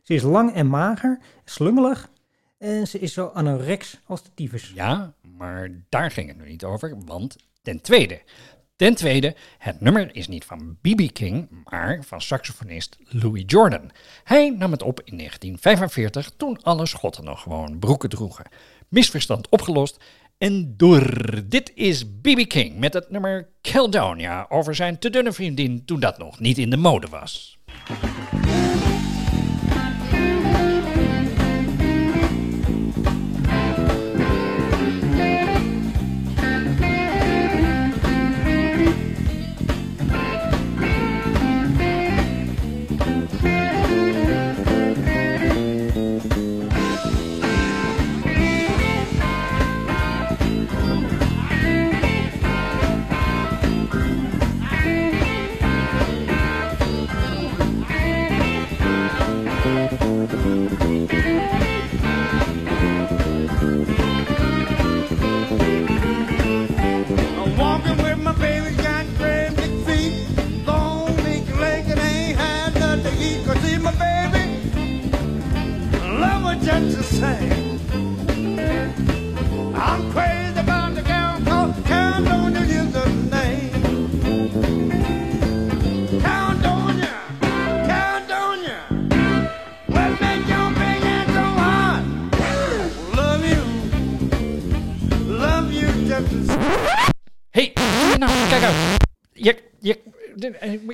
Ze 0.02 0.14
is 0.14 0.22
lang 0.22 0.54
en 0.54 0.66
mager, 0.66 1.18
slungelig 1.44 2.10
en 2.58 2.86
ze 2.86 2.98
is 2.98 3.12
zo 3.12 3.30
anorex 3.34 4.00
als 4.06 4.22
de 4.22 4.30
tyfus. 4.34 4.72
Ja, 4.74 5.14
maar 5.20 5.70
daar 5.88 6.10
ging 6.10 6.28
het 6.28 6.38
nu 6.38 6.48
niet 6.48 6.64
over, 6.64 7.04
want 7.04 7.36
ten 7.62 7.80
tweede. 7.80 8.22
Ten 8.78 8.94
tweede, 8.94 9.34
het 9.58 9.80
nummer 9.80 10.14
is 10.14 10.28
niet 10.28 10.44
van 10.44 10.76
B.B. 10.80 11.12
King, 11.12 11.48
maar 11.64 12.02
van 12.04 12.20
saxofonist 12.20 12.98
Louis 13.04 13.42
Jordan. 13.46 13.90
Hij 14.24 14.50
nam 14.50 14.70
het 14.72 14.82
op 14.82 15.00
in 15.04 15.16
1945, 15.16 16.30
toen 16.36 16.62
alle 16.62 16.86
Schotten 16.86 17.24
nog 17.24 17.42
gewoon 17.42 17.78
broeken 17.78 18.08
droegen. 18.08 18.44
Misverstand 18.88 19.48
opgelost. 19.48 20.04
En 20.36 20.74
door 20.76 21.30
dit 21.44 21.72
is 21.74 22.04
B.B. 22.04 22.48
King 22.48 22.76
met 22.76 22.94
het 22.94 23.10
nummer 23.10 23.48
Caledonia 23.62 24.46
over 24.48 24.74
zijn 24.74 24.98
te 24.98 25.10
dunne 25.10 25.32
vriendin 25.32 25.84
toen 25.84 26.00
dat 26.00 26.18
nog 26.18 26.40
niet 26.40 26.58
in 26.58 26.70
de 26.70 26.76
mode 26.76 27.08
was. 27.08 27.58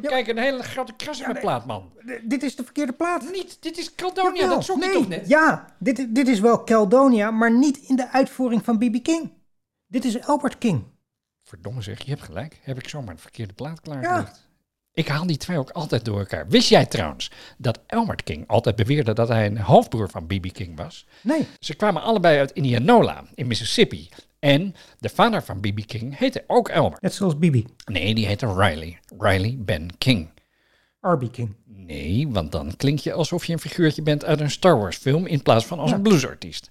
Kijken, 0.09 0.37
een 0.37 0.43
hele 0.43 0.63
grote 0.63 0.93
kras 0.93 1.21
op 1.21 1.27
mijn 1.27 1.39
plaat, 1.39 1.67
man. 1.67 1.93
Dit 2.23 2.43
is 2.43 2.57
de 2.57 2.65
verkeerde 2.65 2.93
plaat. 2.93 3.31
Niet, 3.33 3.57
dit 3.61 3.79
is 3.79 3.95
Caldonia, 3.95 4.41
Jawel, 4.41 4.55
dat 4.55 4.65
zocht 4.65 4.81
je 4.83 4.87
nee, 4.87 4.97
toch 4.97 5.09
net? 5.09 5.29
Ja, 5.29 5.75
dit, 5.79 6.15
dit 6.15 6.29
is 6.29 6.41
wel 6.41 6.65
Caledonia, 6.65 7.31
maar 7.31 7.59
niet 7.59 7.79
in 7.79 7.97
de 7.97 8.11
uitvoering 8.11 8.65
van 8.65 8.79
B.B. 8.79 9.03
King. 9.03 9.33
Dit 9.87 10.05
is 10.05 10.27
Albert 10.27 10.59
King. 10.59 10.85
Verdomme 11.43 11.83
zeg, 11.83 12.03
je 12.03 12.11
hebt 12.11 12.23
gelijk. 12.23 12.61
Heb 12.63 12.79
ik 12.79 12.89
zomaar 12.89 13.15
de 13.15 13.21
verkeerde 13.21 13.53
plaat 13.53 13.81
klaargelegd. 13.81 14.49
Ik 14.93 15.09
haal 15.09 15.27
die 15.27 15.37
twee 15.37 15.59
ook 15.59 15.71
altijd 15.71 16.05
door 16.05 16.19
elkaar. 16.19 16.49
Wist 16.49 16.69
jij 16.69 16.87
trouwens 16.87 17.31
dat 17.59 17.81
Elmer 17.87 18.23
King 18.23 18.49
altijd 18.49 18.77
beweerde 18.77 19.13
dat 19.13 19.29
hij 19.29 19.47
een 19.47 19.59
halfbroer 19.59 20.11
van 20.11 20.27
B.B. 20.27 20.53
King 20.53 20.77
was? 20.77 21.07
Nee. 21.23 21.47
Ze 21.61 21.75
kwamen 21.75 22.03
allebei 22.03 22.39
uit 22.39 22.51
Indianola 22.51 23.25
in 23.35 23.47
Mississippi. 23.47 24.09
En 24.45 24.75
de 24.99 25.09
vader 25.09 25.43
van 25.43 25.61
B.B. 25.61 25.87
King 25.87 26.19
heette 26.19 26.45
ook 26.47 26.69
Elmer. 26.69 26.99
Net 27.01 27.15
zoals 27.15 27.39
Bibi. 27.39 27.67
Nee, 27.85 28.15
die 28.15 28.27
heette 28.27 28.55
Riley. 28.55 28.99
Riley 29.19 29.57
Ben 29.59 29.91
King. 29.99 30.31
R.B. 31.01 31.33
King. 31.33 31.55
Nee, 31.65 32.29
want 32.29 32.53
dan 32.53 32.77
klink 32.77 32.99
je 32.99 33.13
alsof 33.13 33.45
je 33.45 33.53
een 33.53 33.59
figuurtje 33.59 34.03
bent 34.03 34.25
uit 34.25 34.41
een 34.41 34.51
Star 34.51 34.79
Wars 34.79 34.97
film 34.97 35.27
in 35.27 35.43
plaats 35.43 35.67
van 35.67 35.79
als 35.79 35.91
een 35.91 36.03
bluesartiest. 36.03 36.71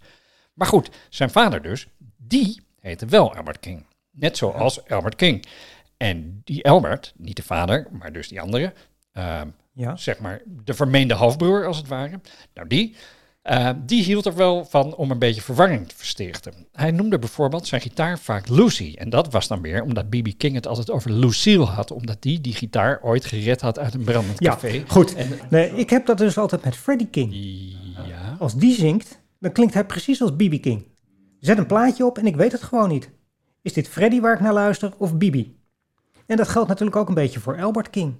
Maar 0.53 0.67
goed, 0.67 0.89
zijn 1.09 1.29
vader 1.29 1.61
dus, 1.61 1.87
die 2.17 2.61
heette 2.79 3.05
wel 3.05 3.35
Albert 3.35 3.59
King. 3.59 3.85
Net 4.11 4.37
zoals 4.37 4.89
Albert 4.89 5.15
King. 5.15 5.45
En 5.97 6.41
die 6.43 6.65
Albert, 6.69 7.13
niet 7.17 7.35
de 7.35 7.43
vader, 7.43 7.87
maar 7.91 8.13
dus 8.13 8.27
die 8.27 8.41
andere, 8.41 8.73
ehm, 9.11 9.47
Ja. 9.71 9.95
zeg 9.95 10.19
maar 10.19 10.41
de 10.45 10.73
vermeende 10.73 11.13
halfbroer 11.13 11.65
als 11.65 11.77
het 11.77 11.87
ware. 11.87 12.19
Nou, 12.53 12.67
die, 12.67 12.95
eh, 13.43 13.69
die 13.85 14.03
hield 14.03 14.25
er 14.25 14.35
wel 14.35 14.65
van 14.65 14.95
om 14.95 15.11
een 15.11 15.19
beetje 15.19 15.41
verwarring 15.41 15.87
te 15.89 15.95
verstichten. 15.95 16.53
Hij 16.71 16.91
noemde 16.91 17.19
bijvoorbeeld 17.19 17.67
zijn 17.67 17.81
gitaar 17.81 18.19
vaak 18.19 18.47
Lucy. 18.47 18.93
En 18.97 19.09
dat 19.09 19.31
was 19.31 19.47
dan 19.47 19.61
weer 19.61 19.81
omdat 19.83 20.09
B.B. 20.09 20.27
King 20.37 20.55
het 20.55 20.67
altijd 20.67 20.91
over 20.91 21.11
Lucille 21.11 21.63
had, 21.65 21.91
omdat 21.91 22.21
die 22.21 22.41
die 22.41 22.53
gitaar 22.53 22.99
ooit 23.01 23.25
gered 23.25 23.61
had 23.61 23.79
uit 23.79 23.93
een 23.93 24.03
brandend 24.03 24.39
Ja, 24.39 24.51
café. 24.51 24.83
goed. 24.87 25.15
Nee, 25.49 25.69
ik 25.69 25.89
heb 25.89 26.05
dat 26.05 26.17
dus 26.17 26.37
altijd 26.37 26.63
met 26.63 26.75
Freddie 26.75 27.07
King. 27.07 27.33
Ja. 28.07 28.35
Als 28.39 28.55
die 28.55 28.75
zingt, 28.75 29.19
dan 29.39 29.51
klinkt 29.51 29.73
hij 29.73 29.85
precies 29.85 30.21
als 30.21 30.31
B.B. 30.31 30.61
King. 30.61 30.85
Zet 31.39 31.57
een 31.57 31.65
plaatje 31.65 32.05
op 32.05 32.17
en 32.17 32.25
ik 32.25 32.35
weet 32.35 32.51
het 32.51 32.63
gewoon 32.63 32.89
niet. 32.89 33.09
Is 33.61 33.73
dit 33.73 33.87
Freddie 33.87 34.21
waar 34.21 34.33
ik 34.33 34.39
naar 34.39 34.53
luister 34.53 34.93
of 34.97 35.17
Bibi? 35.17 35.57
En 36.25 36.37
dat 36.37 36.47
geldt 36.47 36.67
natuurlijk 36.69 36.97
ook 36.97 37.07
een 37.07 37.13
beetje 37.13 37.39
voor 37.39 37.61
Albert 37.61 37.89
King. 37.89 38.13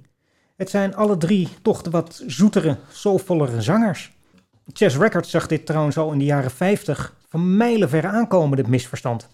Het 0.55 0.69
zijn 0.69 0.95
alle 0.95 1.17
drie 1.17 1.47
toch 1.61 1.81
de 1.81 1.89
wat 1.89 2.23
zoetere, 2.27 2.77
soulvollere 2.91 3.61
zangers. 3.61 4.12
Chess 4.71 4.97
Records 4.97 5.29
zag 5.29 5.47
dit 5.47 5.65
trouwens 5.65 5.97
al 5.97 6.11
in 6.11 6.19
de 6.19 6.25
jaren 6.25 6.51
50 6.51 7.15
van 7.29 7.57
mijlenver 7.57 8.05
aankomen, 8.05 8.57
dit 8.57 8.67
misverstand. 8.67 9.27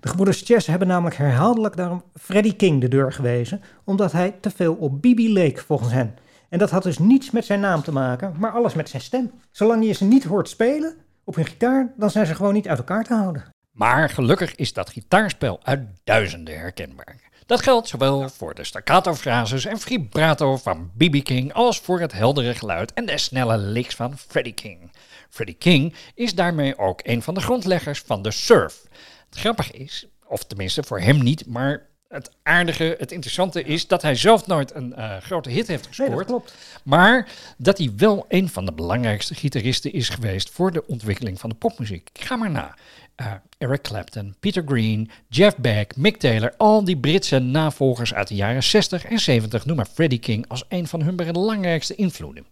De 0.00 0.08
gebroeders 0.08 0.42
Chess 0.44 0.66
hebben 0.66 0.88
namelijk 0.88 1.16
herhaaldelijk 1.16 1.76
daarom 1.76 2.02
Freddie 2.14 2.56
King 2.56 2.80
de 2.80 2.88
deur 2.88 3.12
gewezen, 3.12 3.62
omdat 3.84 4.12
hij 4.12 4.34
te 4.40 4.50
veel 4.50 4.74
op 4.74 5.02
Bibi 5.02 5.32
leek 5.32 5.58
volgens 5.58 5.92
hen. 5.92 6.14
En 6.48 6.58
dat 6.58 6.70
had 6.70 6.82
dus 6.82 6.98
niets 6.98 7.30
met 7.30 7.44
zijn 7.44 7.60
naam 7.60 7.82
te 7.82 7.92
maken, 7.92 8.34
maar 8.38 8.50
alles 8.50 8.74
met 8.74 8.88
zijn 8.88 9.02
stem. 9.02 9.30
Zolang 9.50 9.84
je 9.84 9.92
ze 9.92 10.04
niet 10.04 10.24
hoort 10.24 10.48
spelen 10.48 10.94
op 11.24 11.34
hun 11.34 11.46
gitaar, 11.46 11.92
dan 11.96 12.10
zijn 12.10 12.26
ze 12.26 12.34
gewoon 12.34 12.54
niet 12.54 12.68
uit 12.68 12.78
elkaar 12.78 13.04
te 13.04 13.14
houden. 13.14 13.44
Maar 13.72 14.08
gelukkig 14.08 14.54
is 14.54 14.72
dat 14.72 14.90
gitaarspel 14.90 15.60
uit 15.62 15.80
duizenden 16.04 16.58
herkenbaar. 16.58 17.16
Dat 17.46 17.62
geldt 17.62 17.88
zowel 17.88 18.28
voor 18.28 18.54
de 18.54 18.64
staccato-frases 18.64 19.64
en 19.64 19.78
vibrato 19.78 20.56
van 20.56 20.90
B.B. 20.96 21.24
King 21.24 21.52
als 21.52 21.80
voor 21.80 22.00
het 22.00 22.12
heldere 22.12 22.54
geluid 22.54 22.92
en 22.92 23.06
de 23.06 23.18
snelle 23.18 23.56
licks 23.56 23.94
van 23.94 24.18
Freddie 24.18 24.54
King. 24.54 24.90
Freddie 25.30 25.56
King 25.56 25.94
is 26.14 26.34
daarmee 26.34 26.78
ook 26.78 27.00
een 27.02 27.22
van 27.22 27.34
de 27.34 27.40
grondleggers 27.40 28.02
van 28.06 28.22
de 28.22 28.30
surf. 28.30 28.82
Het 29.30 29.38
grappige 29.38 29.72
is, 29.72 30.06
of 30.26 30.44
tenminste 30.44 30.82
voor 30.82 31.00
hem 31.00 31.22
niet, 31.22 31.46
maar 31.46 31.90
het 32.08 32.30
aardige, 32.42 32.96
het 32.98 33.12
interessante 33.12 33.62
is 33.62 33.86
dat 33.86 34.02
hij 34.02 34.14
zelf 34.14 34.46
nooit 34.46 34.74
een 34.74 34.94
eh, 34.94 35.16
grote 35.16 35.50
hit 35.50 35.66
heeft 35.66 35.86
gescoord. 35.86 36.08
Nee, 36.08 36.18
dat 36.18 36.26
klopt. 36.26 36.54
Maar 36.82 37.28
dat 37.56 37.78
hij 37.78 37.92
wel 37.96 38.24
een 38.28 38.48
van 38.48 38.64
de 38.64 38.72
belangrijkste 38.72 39.34
gitaristen 39.34 39.92
is 39.92 40.08
geweest 40.08 40.50
voor 40.50 40.72
de 40.72 40.86
ontwikkeling 40.86 41.40
van 41.40 41.50
de 41.50 41.56
popmuziek. 41.56 42.10
Ga 42.12 42.36
maar 42.36 42.50
na. 42.50 42.74
Eh, 43.14 43.32
Eric 43.58 43.82
Clapton, 43.82 44.34
Peter 44.40 44.62
Green, 44.66 45.10
Jeff 45.28 45.56
Beck, 45.56 45.96
Mick 45.96 46.16
Taylor, 46.16 46.54
al 46.56 46.84
die 46.84 46.96
Britse 46.96 47.38
navolgers 47.38 48.14
uit 48.14 48.28
de 48.28 48.34
jaren 48.34 48.62
60 48.62 49.04
en 49.04 49.18
70 49.18 49.66
noemen 49.66 49.86
Freddie 49.86 50.18
King 50.18 50.48
als 50.48 50.64
een 50.68 50.86
van 50.86 51.02
hun 51.02 51.16
belangrijkste 51.16 51.94
invloeden. 51.94 52.46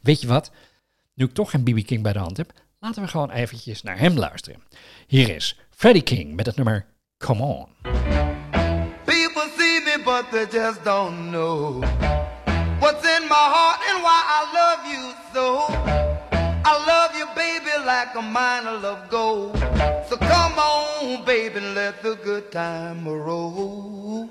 Weet 0.00 0.20
je 0.20 0.26
wat? 0.26 0.50
Nu 1.14 1.24
ik 1.24 1.32
toch 1.32 1.50
geen 1.50 1.62
B.B. 1.62 1.86
King 1.86 2.02
bij 2.02 2.12
de 2.12 2.18
hand 2.18 2.36
heb, 2.36 2.52
laten 2.78 3.02
we 3.02 3.08
gewoon 3.08 3.30
eventjes 3.30 3.82
naar 3.82 3.98
hem 3.98 4.18
luisteren. 4.18 4.62
Hier 5.06 5.34
is 5.34 5.58
Freddie 5.70 6.02
King 6.02 6.34
met 6.34 6.46
het 6.46 6.56
nummer 6.56 6.86
Come 7.18 7.42
On. 7.42 7.66
People 9.04 9.48
see 9.56 9.80
me, 9.84 10.00
but 10.04 10.30
they 10.30 10.60
just 10.60 10.84
don't 10.84 11.30
know 11.30 11.80
what's 12.80 13.04
in 13.16 13.22
my 13.28 13.48
heart 13.54 13.80
and 13.88 14.02
why 14.02 14.20
I 14.38 14.40
love 14.52 14.86
you 14.92 15.14
so. 15.34 16.09
I 16.62 16.86
love 16.86 17.16
you, 17.16 17.26
baby, 17.34 17.70
like 17.86 18.14
a 18.14 18.22
mine 18.22 18.66
of 18.66 19.08
gold. 19.08 19.58
So 20.08 20.16
come 20.16 20.58
on, 20.58 21.24
baby, 21.24 21.60
let 21.60 22.02
the 22.02 22.16
good 22.16 22.52
time 22.52 23.06
roll. 23.08 24.28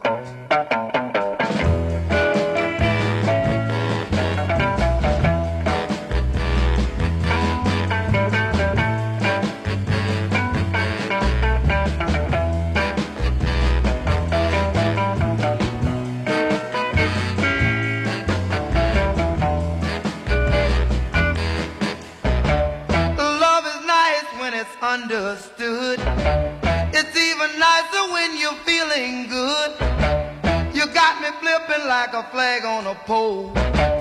Flipping 31.69 31.87
like 31.87 32.13
a 32.13 32.23
flag 32.31 32.65
on 32.65 32.87
a 32.87 32.95
pole. 32.95 33.53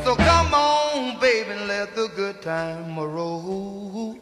So 0.05 0.17
come 0.17 0.55
on, 0.55 1.21
baby, 1.21 1.55
let 1.67 1.95
the 1.95 2.09
good 2.17 2.41
time 2.41 2.99
roll. 2.99 4.19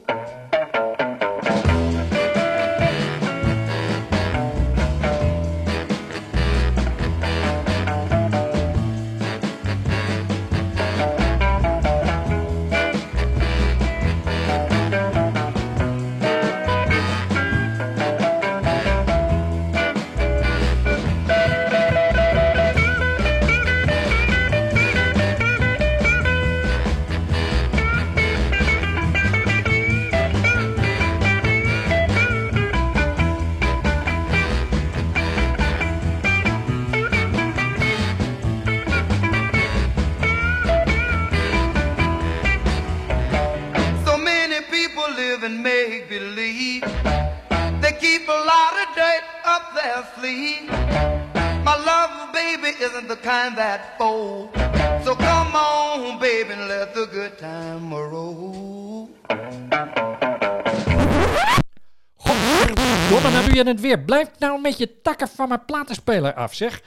Je 63.57 63.63
het 63.63 63.81
weer. 63.81 64.01
Blijf 64.01 64.29
nou 64.39 64.61
met 64.61 64.79
je 64.79 65.01
takken 65.03 65.29
van 65.29 65.49
mijn 65.49 65.65
platenspeler 65.65 66.35
af, 66.35 66.55
zeg. 66.55 66.83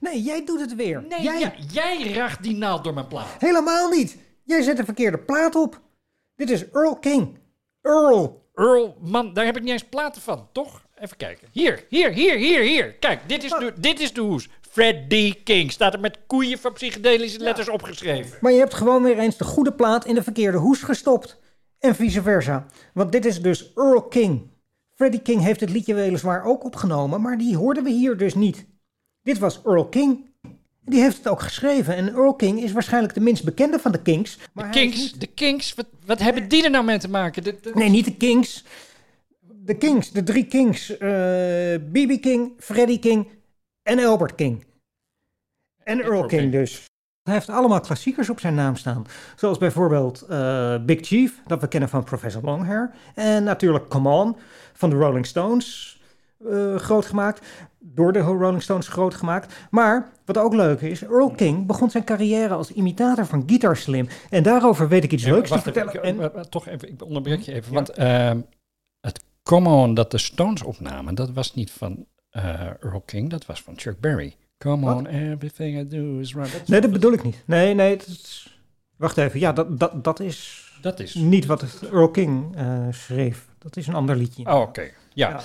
Nee, 0.00 0.22
jij 0.22 0.44
doet 0.44 0.60
het 0.60 0.74
weer. 0.74 1.04
Nee, 1.08 1.22
jij... 1.22 1.38
jij, 1.38 1.54
jij 1.70 2.12
raagt 2.12 2.42
die 2.42 2.56
naald 2.56 2.84
door 2.84 2.94
mijn 2.94 3.08
plaat. 3.08 3.28
Helemaal 3.38 3.88
niet. 3.88 4.16
Jij 4.44 4.62
zet 4.62 4.76
de 4.76 4.84
verkeerde 4.84 5.18
plaat 5.18 5.54
op. 5.54 5.80
Dit 6.36 6.50
is 6.50 6.70
Earl 6.70 6.96
King. 6.96 7.38
Earl. 7.82 8.50
Earl, 8.54 8.96
man, 9.00 9.32
daar 9.32 9.44
heb 9.44 9.56
ik 9.56 9.62
niet 9.62 9.72
eens 9.72 9.84
platen 9.84 10.22
van, 10.22 10.48
toch? 10.52 10.86
Even 10.98 11.16
kijken. 11.16 11.48
Hier, 11.52 11.84
hier, 11.88 12.12
hier, 12.12 12.36
hier, 12.36 12.60
hier. 12.60 12.94
Kijk, 12.94 13.28
dit 13.28 13.44
is 13.44 13.50
de, 13.50 13.72
dit 13.76 14.00
is 14.00 14.12
de 14.12 14.20
hoes. 14.20 14.48
Freddie 14.70 15.42
King 15.44 15.72
staat 15.72 15.94
er 15.94 16.00
met 16.00 16.18
koeien 16.26 16.58
van 16.58 16.72
psychedelische 16.72 17.38
letters 17.38 17.68
opgeschreven. 17.68 18.38
Maar 18.40 18.52
je 18.52 18.58
hebt 18.58 18.74
gewoon 18.74 19.02
weer 19.02 19.18
eens 19.18 19.36
de 19.36 19.44
goede 19.44 19.72
plaat 19.72 20.04
in 20.04 20.14
de 20.14 20.22
verkeerde 20.22 20.58
hoes 20.58 20.82
gestopt. 20.82 21.40
En 21.78 21.94
vice 21.94 22.22
versa. 22.22 22.66
Want 22.94 23.12
dit 23.12 23.24
is 23.24 23.42
dus 23.42 23.72
Earl 23.74 24.02
King. 24.02 24.50
Freddie 25.02 25.22
King 25.22 25.40
heeft 25.42 25.60
het 25.60 25.70
liedje 25.70 25.94
weliswaar 25.94 26.44
ook 26.44 26.64
opgenomen, 26.64 27.20
maar 27.20 27.38
die 27.38 27.56
hoorden 27.56 27.84
we 27.84 27.90
hier 27.90 28.16
dus 28.16 28.34
niet. 28.34 28.66
Dit 29.22 29.38
was 29.38 29.62
Earl 29.64 29.88
King 29.88 30.30
Die 30.84 31.00
heeft 31.00 31.16
het 31.16 31.28
ook 31.28 31.40
geschreven. 31.40 31.96
En 31.96 32.08
Earl 32.08 32.34
King 32.34 32.62
is 32.62 32.72
waarschijnlijk 32.72 33.14
de 33.14 33.20
minst 33.20 33.44
bekende 33.44 33.78
van 33.78 33.92
de 33.92 34.02
Kings. 34.02 34.38
Maar 34.52 34.64
De 34.64 34.70
Kings, 34.78 35.12
de 35.12 35.26
Kings, 35.26 35.74
wat, 35.74 35.86
wat 36.06 36.18
hebben 36.18 36.48
die 36.48 36.64
er 36.64 36.70
nou 36.70 36.84
mee 36.84 36.98
te 36.98 37.08
maken? 37.08 37.42
De- 37.44 37.58
de- 37.60 37.70
Nee, 37.74 37.88
niet 37.88 38.04
de 38.04 38.16
Kings. 38.16 38.64
De 39.64 39.74
Kings, 39.76 40.10
de 40.10 40.22
drie 40.22 40.46
Kings. 40.46 40.96
eh 40.96 41.74
B.B. 41.92 42.20
King, 42.20 42.52
Freddie 42.58 42.98
King 42.98 43.28
en 43.82 43.98
Albert 43.98 44.34
King. 44.34 44.64
En 45.84 46.00
Earl 46.00 46.26
King. 46.26 46.52
dus. 46.52 46.84
Hij 47.22 47.34
heeft 47.34 47.48
allemaal 47.48 47.80
klassiekers 47.80 48.30
op 48.30 48.40
zijn 48.40 48.54
naam 48.54 48.76
staan. 48.76 49.06
Zoals 49.36 49.58
bijvoorbeeld 49.58 50.20
eh, 50.22 50.74
Big 50.84 51.06
Chief, 51.06 51.40
dat 51.46 51.60
we 51.60 51.68
kennen 51.68 51.88
van 51.88 52.04
Professor 52.04 52.42
Longhair. 52.42 52.90
En 53.14 53.44
natuurlijk 53.44 53.88
Come 53.88 54.08
On 54.10 54.36
van 54.72 54.90
de 54.90 54.96
Rolling 54.96 55.26
Stones. 55.26 56.00
eh, 56.50 56.74
groot 56.76 57.06
gemaakt. 57.06 57.46
Door 57.78 58.12
de 58.12 58.18
Rolling 58.18 58.62
Stones 58.62 58.88
groot 58.88 59.14
gemaakt. 59.14 59.54
Maar 59.70 60.10
wat 60.24 60.38
ook 60.38 60.54
leuk 60.54 60.80
is, 60.80 61.02
Earl 61.02 61.30
King 61.30 61.66
begon 61.66 61.90
zijn 61.90 62.04
carrière 62.04 62.54
als 62.54 62.70
imitator 62.72 63.26
van 63.26 63.42
Guitar 63.46 63.76
Slim. 63.76 64.08
En 64.30 64.42
daarover 64.42 64.88
weet 64.88 65.04
ik 65.04 65.12
iets 65.12 65.24
Ja, 65.24 65.32
leuks 65.32 65.48
te 65.48 65.54
even, 65.56 65.72
vertellen. 65.72 65.94
ik- 65.94 66.02
En- 66.20 66.34
eh, 66.34 66.40
toch 66.40 66.66
even, 66.68 66.88
ik 66.92 67.02
onderbreek 67.04 67.40
je 67.40 67.52
even. 67.52 67.74
Want 67.74 67.88
ehm, 67.88 68.40
het 69.00 69.24
Come 69.42 69.68
On 69.68 69.94
dat 69.94 70.10
de 70.10 70.18
Stones 70.18 70.62
opnamen, 70.62 71.14
dat 71.14 71.30
was 71.30 71.54
niet 71.54 71.70
van 71.70 72.06
Earl 72.80 73.02
King, 73.06 73.30
dat 73.30 73.46
was 73.46 73.62
van 73.62 73.74
Chuck 73.78 74.00
Berry. 74.00 74.34
Come 74.62 74.86
Wat? 74.86 74.96
on, 74.96 75.06
everything 75.06 75.78
I 75.78 75.88
do 75.88 76.18
is 76.18 76.34
right. 76.34 76.52
Dat, 76.52 76.68
Nee, 76.68 76.80
dat 76.80 76.90
bedoel 76.92 77.12
ik 77.12 77.22
niet. 77.22 77.42
Nee, 77.44 77.74
nee. 77.74 77.96
is- 77.96 78.56
Wacht 78.96 79.16
even. 79.16 79.40
Ja, 79.40 79.52
dat, 79.52 79.78
dat, 79.80 80.04
dat 80.04 80.20
is 80.20 80.70
dat 80.80 81.00
is. 81.00 81.14
niet 81.14 81.46
wat 81.46 81.64
Earl 81.92 82.10
King 82.10 82.56
eh, 82.56 82.86
schreef. 82.90 83.46
Dat 83.58 83.76
is 83.76 83.86
een 83.86 83.94
ander 83.94 84.16
liedje. 84.16 84.46
Oh, 84.46 84.60
oké. 84.60 84.90
Ja. 85.14 85.28
Ja. 85.28 85.40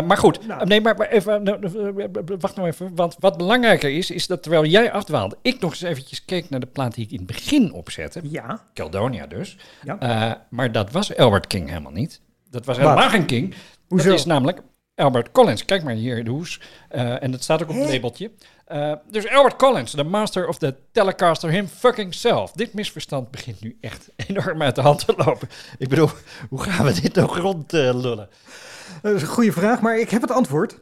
Eh, 0.00 0.06
maar 0.06 0.16
goed, 0.16 0.46
Nou. 0.46 0.66
nee, 0.66 0.80
maar 0.80 1.00
even, 1.00 1.42
nou, 1.42 1.62
eh, 1.66 2.04
wacht 2.38 2.56
nou 2.56 2.68
even. 2.68 2.94
Want 2.94 3.16
wat 3.18 3.36
belangrijker 3.36 3.90
is, 3.96 4.10
is 4.10 4.26
dat 4.26 4.42
terwijl 4.42 4.64
jij 4.64 4.92
afdwaalde, 4.92 5.36
ik 5.42 5.60
nog 5.60 5.70
eens 5.70 5.82
eventjes 5.82 6.24
keek 6.24 6.50
naar 6.50 6.60
de 6.60 6.66
plaat 6.66 6.94
die 6.94 7.04
ik 7.04 7.10
in 7.10 7.16
het 7.16 7.26
begin 7.26 7.72
opzette. 7.72 8.20
Ja. 8.22 8.62
Caledonia 8.74 9.26
dus. 9.26 9.56
Ja. 9.84 9.98
Eh, 10.00 10.32
maar 10.50 10.72
dat 10.72 10.90
was 10.92 11.16
Albert 11.16 11.46
King 11.46 11.68
helemaal 11.68 11.92
niet. 11.92 12.20
Dat 12.50 12.64
was 12.66 12.76
helemaal 12.76 13.08
geen 13.08 13.26
King. 13.26 13.54
Hoezo? 13.88 14.08
Dat 14.08 14.18
is 14.18 14.24
namelijk 14.24 14.62
Albert 14.94 15.30
Collins. 15.32 15.64
Kijk 15.64 15.82
maar 15.82 15.94
hier 15.94 16.18
in 16.18 16.24
de 16.24 16.30
hoes. 16.30 16.60
Eh, 16.88 17.22
en 17.22 17.30
dat 17.30 17.42
staat 17.42 17.62
ook 17.62 17.68
op 17.68 17.74
het 17.74 17.84
Hè? 17.84 17.92
labeltje. 17.92 18.30
Eh, 18.64 18.92
dus 19.10 19.28
Albert 19.28 19.56
Collins, 19.56 19.92
de 19.92 20.04
master 20.04 20.48
of 20.48 20.58
the 20.58 20.74
Telecaster 20.92 21.50
him 21.50 21.66
fucking 21.66 22.14
self. 22.14 22.52
Dit 22.52 22.74
misverstand 22.74 23.30
begint 23.30 23.60
nu 23.60 23.78
echt 23.80 24.08
enorm 24.28 24.62
uit 24.62 24.74
de 24.74 24.80
hand 24.80 25.06
te 25.06 25.14
lopen. 25.16 25.48
Ik 25.78 25.88
bedoel, 25.88 26.10
hoe 26.48 26.62
gaan 26.62 26.86
we 26.86 27.00
dit 27.00 27.14
nog 27.14 27.38
rond 27.38 27.72
eh, 27.72 27.80
lullen? 27.80 28.28
Dat 29.02 29.14
is 29.14 29.22
een 29.22 29.28
goede 29.28 29.52
vraag, 29.52 29.80
maar 29.80 29.98
ik 29.98 30.10
heb 30.10 30.20
het 30.22 30.30
antwoord. 30.30 30.80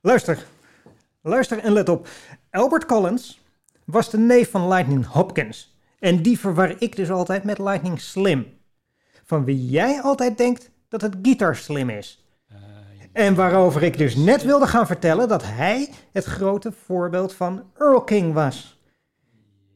Luister. 0.00 0.46
Luister 1.22 1.58
en 1.58 1.72
let 1.72 1.88
op. 1.88 2.08
Albert 2.50 2.84
Collins 2.86 3.40
was 3.84 4.10
de 4.10 4.18
neef 4.18 4.50
van 4.50 4.68
Lightning 4.68 5.06
Hopkins. 5.06 5.76
En 5.98 6.22
die 6.22 6.38
verwar 6.38 6.74
ik 6.78 6.96
dus 6.96 7.10
altijd 7.10 7.44
met 7.44 7.58
Lightning 7.58 8.00
Slim. 8.00 8.46
Van 9.24 9.44
wie 9.44 9.66
jij 9.66 10.00
altijd 10.00 10.38
denkt 10.38 10.70
dat 10.88 11.00
het 11.00 11.14
Guitar 11.22 11.56
Slim 11.56 11.90
is. 11.90 12.22
En 13.18 13.34
waarover 13.34 13.82
ik 13.82 13.98
dus 13.98 14.16
net 14.16 14.42
wilde 14.42 14.66
gaan 14.66 14.86
vertellen 14.86 15.28
dat 15.28 15.42
hij 15.44 15.90
het 16.12 16.24
grote 16.24 16.72
voorbeeld 16.72 17.34
van 17.34 17.62
Earl 17.78 18.02
King 18.02 18.32
was. 18.32 18.80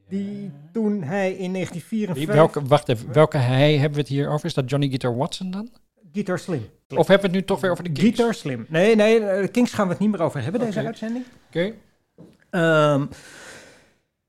Die 0.08 0.50
toen 0.72 1.02
hij 1.02 1.30
in 1.30 1.52
Wie, 1.52 1.52
1954... 1.52 2.34
welke, 2.34 2.62
wacht 2.62 2.88
even, 2.88 3.12
welke 3.12 3.36
hij 3.36 3.72
hebben 3.72 3.92
we 3.92 4.00
het 4.00 4.08
hier 4.08 4.28
over? 4.28 4.46
Is 4.46 4.54
dat 4.54 4.70
Johnny 4.70 4.88
Guitar 4.88 5.16
Watson 5.16 5.50
dan? 5.50 5.68
Guitar 6.12 6.38
Slim. 6.38 6.68
Of 6.88 7.06
hebben 7.06 7.16
we 7.16 7.22
het 7.22 7.32
nu 7.32 7.44
toch 7.44 7.60
weer 7.60 7.70
over 7.70 7.84
de 7.84 7.92
Kings? 7.92 8.16
Guitar 8.16 8.34
Slim. 8.34 8.66
Nee, 8.68 8.96
nee, 8.96 9.20
de 9.20 9.48
Kings 9.52 9.72
gaan 9.72 9.86
we 9.86 9.92
het 9.92 10.00
niet 10.00 10.10
meer 10.10 10.22
over 10.22 10.42
hebben, 10.42 10.60
deze 10.60 10.86
uitzending. 10.86 11.24
Oké. 11.48 11.72
Ehm, 12.50 13.06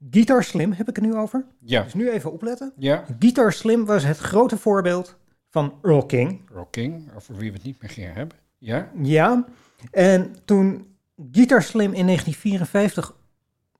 Guitar 0.09 0.43
Slim 0.43 0.71
heb 0.71 0.89
ik 0.89 0.95
het 0.95 1.05
nu 1.05 1.15
over. 1.15 1.45
Ja. 1.59 1.83
Dus 1.83 1.93
nu 1.93 2.09
even 2.09 2.31
opletten. 2.31 2.73
Ja. 2.77 3.05
Guitar 3.19 3.53
Slim 3.53 3.85
was 3.85 4.03
het 4.03 4.17
grote 4.17 4.57
voorbeeld 4.57 5.17
van 5.49 5.73
Earl 5.81 6.05
King. 6.05 6.41
Earl 6.53 6.67
King, 6.71 7.09
over 7.15 7.35
wie 7.35 7.51
we 7.51 7.57
het 7.57 7.65
niet 7.65 7.81
meer 7.81 7.91
gaan 7.91 8.15
hebben. 8.15 8.41
Ja. 8.63 8.89
Ja. 9.01 9.45
En 9.91 10.35
toen 10.45 10.95
Guitar 11.31 11.61
Slim 11.61 11.93
in 11.93 12.05
1954 12.05 13.15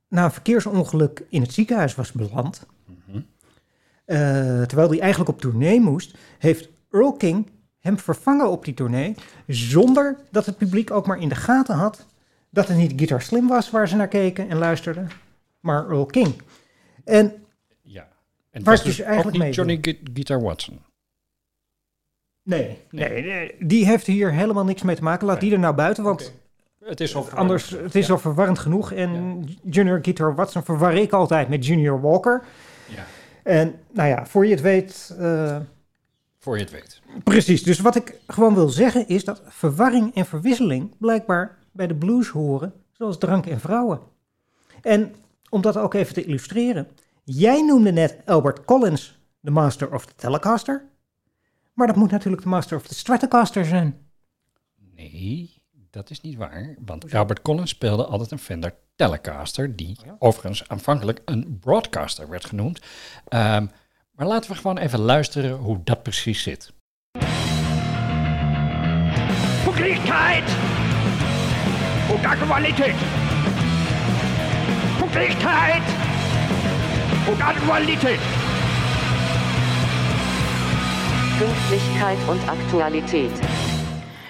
na 0.10 0.24
een 0.24 0.32
verkeersongeluk 0.32 1.24
in 1.30 1.42
het 1.42 1.54
ziekenhuis 1.54 1.96
was 1.96 2.12
beland, 2.12 2.66
eh, 4.06 4.62
terwijl 4.62 4.90
hij 4.90 5.00
eigenlijk 5.00 5.30
op 5.32 5.42
tournee 5.42 5.80
moest, 5.80 6.18
heeft 6.40 6.70
Earl 6.92 7.14
King 7.14 7.50
hem 7.80 8.00
vervangen 8.00 8.50
op 8.50 8.66
die 8.66 8.74
tournee, 8.74 9.16
zonder 9.48 10.18
dat 10.32 10.46
het 10.46 10.58
publiek 10.58 10.92
ook 10.92 11.08
maar 11.08 11.20
in 11.20 11.30
de 11.30 11.36
gaten 11.36 11.76
had 11.76 12.08
dat 12.50 12.68
het 12.68 12.78
niet 12.78 12.94
Guitar 12.96 13.22
Slim 13.22 13.48
was 13.48 13.70
waar 13.70 13.88
ze 13.88 13.96
naar 13.96 14.08
keken 14.08 14.50
en 14.50 14.58
luisterden, 14.58 15.10
maar 15.60 15.84
Earl 15.86 16.06
King. 16.06 16.42
En 17.04 17.34
Ja. 17.82 18.02
En 18.02 18.10
het 18.52 18.64
Waar 18.64 18.74
was 18.76 18.80
ik 18.80 18.86
dus 18.86 18.96
dus 18.98 19.06
eigenlijk 19.06 19.38
mee 19.38 19.52
Johnny 19.52 19.78
Gu- 19.82 20.00
Guitar 20.14 20.42
Watson. 20.42 20.80
Nee, 22.44 22.78
nee, 22.90 23.22
nee, 23.24 23.56
die 23.60 23.86
heeft 23.86 24.06
hier 24.06 24.32
helemaal 24.32 24.64
niks 24.66 24.82
mee 24.82 24.96
te 24.96 25.04
maken. 25.04 25.28
Laat 25.28 25.40
die 25.40 25.52
er 25.54 25.60
nou 25.60 25.76
buiten, 25.76 26.04
want 26.04 26.34
Het 26.86 27.00
is 27.02 27.16
al 27.16 27.30
Anders, 27.30 27.70
het 27.70 27.96
is 27.96 28.12
al 28.12 28.18
verwarrend 28.18 28.60
genoeg. 28.60 28.92
En 28.92 29.44
Junior 29.64 30.00
Guitar 30.02 30.36
Watson 30.36 30.64
verwar 30.64 30.96
ik 30.96 31.12
altijd 31.12 31.50
met 31.50 31.66
Junior 31.66 32.02
Walker. 32.02 32.44
Ja. 32.96 33.04
En 33.44 33.76
nou 33.92 34.10
ja, 34.10 34.26
voor 34.26 34.46
je 34.46 34.52
het 34.52 34.62
weet... 34.62 35.16
eh, 35.20 35.58
Voor 36.40 36.58
je 36.58 36.64
het 36.64 36.72
weet. 36.72 37.02
precies, 37.24 37.64
dus 37.64 37.80
wat 37.80 37.96
ik 37.96 38.16
gewoon 38.28 38.54
wil 38.56 38.70
zeggen 38.70 39.08
is 39.08 39.24
dat 39.24 39.42
verwarring 39.48 40.16
en 40.16 40.26
verwisseling 40.26 40.96
blijkbaar 41.00 41.58
bij 41.72 41.88
de 41.88 41.96
blues 41.96 42.28
horen, 42.30 42.74
zoals 42.92 43.18
drank 43.18 43.46
en 43.46 43.60
vrouwen. 43.60 44.00
En 44.82 45.16
om 45.50 45.62
dat 45.62 45.78
ook 45.78 45.94
even 45.94 46.14
te 46.14 46.24
illustreren. 46.26 46.88
Jij 47.24 47.62
noemde 47.66 47.92
net 47.92 48.18
Albert 48.26 48.66
Collins 48.66 49.20
de 49.40 49.52
Master 49.52 49.94
of 49.94 50.06
the 50.06 50.14
Telecaster. 50.16 50.86
Maar 51.74 51.88
dat 51.88 51.96
moet 51.96 52.12
natuurlijk 52.12 52.44
de 52.44 52.50
Master 52.50 52.78
of 52.78 52.88
the 52.88 52.96
Stratocaster 52.96 53.66
zijn. 53.66 53.98
Nee, 54.96 55.62
dat 55.90 56.10
is 56.10 56.22
niet 56.22 56.38
waar. 56.38 56.76
Want 56.86 57.14
Albert 57.14 57.42
Collins 57.42 57.70
speelde 57.70 58.06
altijd 58.06 58.32
een 58.32 58.40
Fender 58.40 58.76
Telecaster, 58.96 59.76
die 59.76 59.98
overigens 60.20 60.68
aanvankelijk 60.68 61.22
een 61.26 61.58
Broadcaster 61.60 62.30
werd 62.30 62.46
genoemd. 62.46 62.82
Ehm, 63.28 63.66
maar 64.12 64.28
laten 64.28 64.52
we 64.52 64.58
gewoon 64.58 64.78
even 64.78 65.00
luisteren 65.00 65.58
hoe 65.58 65.82
dat 65.84 66.04
precies 66.04 66.44
zit. 66.44 66.74
Pünktlichkeit 69.64 70.44
und 72.12 72.26
Aktualität. 72.26 72.96
Pünktlichkeit 75.00 75.84
und 77.28 77.42
Aktualität. 77.42 78.43
Pünktlichkeit 81.44 82.18
und 82.30 82.50
Aktualität. 82.50 83.32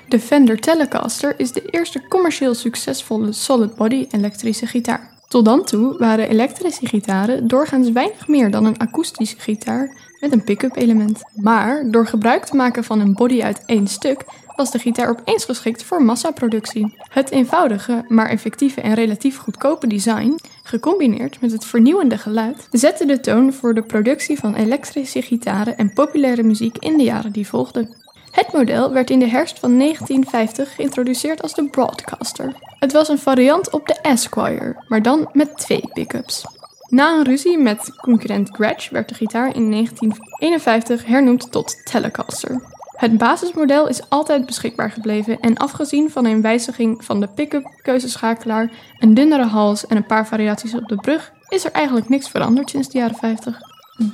De 0.09 0.19
Fender 0.19 0.57
Telecaster 0.57 1.39
is 1.39 1.51
de 1.51 1.61
eerste 1.71 2.01
commercieel 2.09 2.55
succesvolle 2.55 3.33
solid 3.33 3.75
body 3.75 4.07
elektrische 4.11 4.67
gitaar. 4.67 5.09
Tot 5.27 5.45
dan 5.45 5.63
toe 5.63 5.97
waren 5.97 6.29
elektrische 6.29 6.85
gitaren 6.85 7.47
doorgaans 7.47 7.91
weinig 7.91 8.27
meer 8.27 8.51
dan 8.51 8.65
een 8.65 8.77
akoestische 8.77 9.39
gitaar 9.39 9.97
met 10.19 10.31
een 10.31 10.43
pick-up 10.43 10.75
element. 10.75 11.19
Maar 11.35 11.83
door 11.91 12.07
gebruik 12.07 12.45
te 12.45 12.55
maken 12.55 12.83
van 12.83 12.99
een 12.99 13.13
body 13.13 13.41
uit 13.41 13.63
één 13.65 13.87
stuk 13.87 14.23
was 14.55 14.71
de 14.71 14.79
gitaar 14.79 15.09
opeens 15.09 15.45
geschikt 15.45 15.83
voor 15.83 16.03
massaproductie. 16.03 16.97
Het 17.09 17.31
eenvoudige, 17.31 18.05
maar 18.07 18.29
effectieve 18.29 18.81
en 18.81 18.93
relatief 18.93 19.37
goedkope 19.37 19.87
design, 19.87 20.39
gecombineerd 20.63 21.41
met 21.41 21.51
het 21.51 21.65
vernieuwende 21.65 22.17
geluid, 22.17 22.67
zette 22.71 23.05
de 23.05 23.19
toon 23.19 23.53
voor 23.53 23.73
de 23.73 23.83
productie 23.83 24.39
van 24.39 24.55
elektrische 24.55 25.21
gitaren 25.21 25.77
en 25.77 25.93
populaire 25.93 26.43
muziek 26.43 26.77
in 26.77 26.97
de 26.97 27.03
jaren 27.03 27.31
die 27.31 27.47
volgden. 27.47 28.01
Het 28.31 28.53
model 28.53 28.93
werd 28.93 29.09
in 29.09 29.19
de 29.19 29.27
herfst 29.27 29.59
van 29.59 29.77
1950 29.77 30.75
geïntroduceerd 30.75 31.41
als 31.41 31.53
de 31.53 31.69
Broadcaster. 31.69 32.55
Het 32.79 32.91
was 32.91 33.09
een 33.09 33.19
variant 33.19 33.71
op 33.71 33.87
de 33.87 33.93
Esquire, 34.01 34.83
maar 34.87 35.01
dan 35.01 35.29
met 35.33 35.57
twee 35.57 35.89
pick-ups. 35.93 36.45
Na 36.89 37.17
een 37.17 37.23
ruzie 37.23 37.57
met 37.57 37.91
concurrent 38.01 38.49
Gretsch 38.49 38.89
werd 38.89 39.09
de 39.09 39.15
gitaar 39.15 39.55
in 39.55 39.71
1951 39.71 41.05
hernoemd 41.05 41.51
tot 41.51 41.85
Telecaster. 41.85 42.72
Het 42.93 43.17
basismodel 43.17 43.87
is 43.87 44.09
altijd 44.09 44.45
beschikbaar 44.45 44.91
gebleven 44.91 45.39
en 45.39 45.57
afgezien 45.57 46.09
van 46.09 46.25
een 46.25 46.41
wijziging 46.41 47.05
van 47.05 47.19
de 47.19 47.27
pick-up, 47.27 47.79
keuzeschakelaar, 47.81 48.71
een 48.99 49.13
dunnere 49.13 49.45
hals 49.45 49.87
en 49.87 49.97
een 49.97 50.05
paar 50.05 50.27
variaties 50.27 50.75
op 50.75 50.87
de 50.87 50.95
brug, 50.95 51.31
is 51.47 51.65
er 51.65 51.71
eigenlijk 51.71 52.09
niks 52.09 52.29
veranderd 52.29 52.69
sinds 52.69 52.89
de 52.89 52.97
jaren 52.97 53.15
50. 53.15 53.57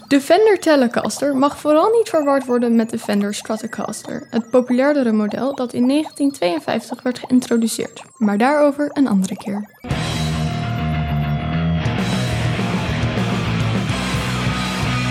De 0.07 0.21
Fender 0.21 0.59
Telecaster 0.59 1.35
mag 1.35 1.59
vooral 1.59 1.89
niet 1.91 2.09
verward 2.09 2.45
worden 2.45 2.75
met 2.75 2.89
de 2.89 2.99
Fender 2.99 3.33
Stratocaster, 3.33 4.27
het 4.29 4.49
populairdere 4.49 5.11
model 5.11 5.55
dat 5.55 5.73
in 5.73 5.87
1952 5.87 7.01
werd 7.01 7.19
geïntroduceerd. 7.19 8.03
Maar 8.17 8.37
daarover 8.37 8.89
een 8.93 9.07
andere 9.07 9.35
keer. 9.35 9.69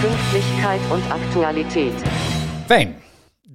Pünktlichkeit 0.00 0.80
und 0.90 1.10
Aktualität. 1.10 2.02
Fijn. 2.66 3.07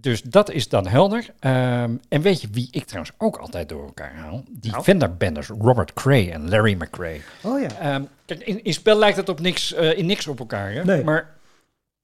Dus 0.04 0.22
dat 0.22 0.51
is 0.51 0.70
dan 0.70 0.88
helder. 0.88 1.26
Ehm, 1.39 1.95
en 2.10 2.22
weet 2.22 2.41
je 2.41 2.47
wie 2.51 2.68
ik 2.72 2.86
trouwens 2.86 3.16
ook 3.18 3.38
altijd 3.38 3.70
door 3.70 3.86
elkaar 3.86 4.16
haal? 4.16 4.43
Die 4.49 4.72
Nou? 4.72 4.84
Fender-benders, 4.84 5.47
Robert 5.47 5.93
Cray 5.93 6.32
en 6.32 6.49
Larry 6.49 6.74
McRae. 6.74 7.22
Oh 7.43 7.62
ja. 7.62 7.80
Ehm, 7.80 8.04
kijk, 8.26 8.41
in, 8.41 8.64
in 8.64 8.74
spel 8.74 8.97
lijkt 8.97 9.18
het 9.18 9.30
op 9.30 9.39
niks, 9.39 9.74
eh, 9.74 9.97
in 9.97 10.06
niks 10.06 10.28
op 10.28 10.39
elkaar. 10.39 10.72
Hè? 10.72 10.84
Nee. 10.84 11.04
Maar 11.04 11.36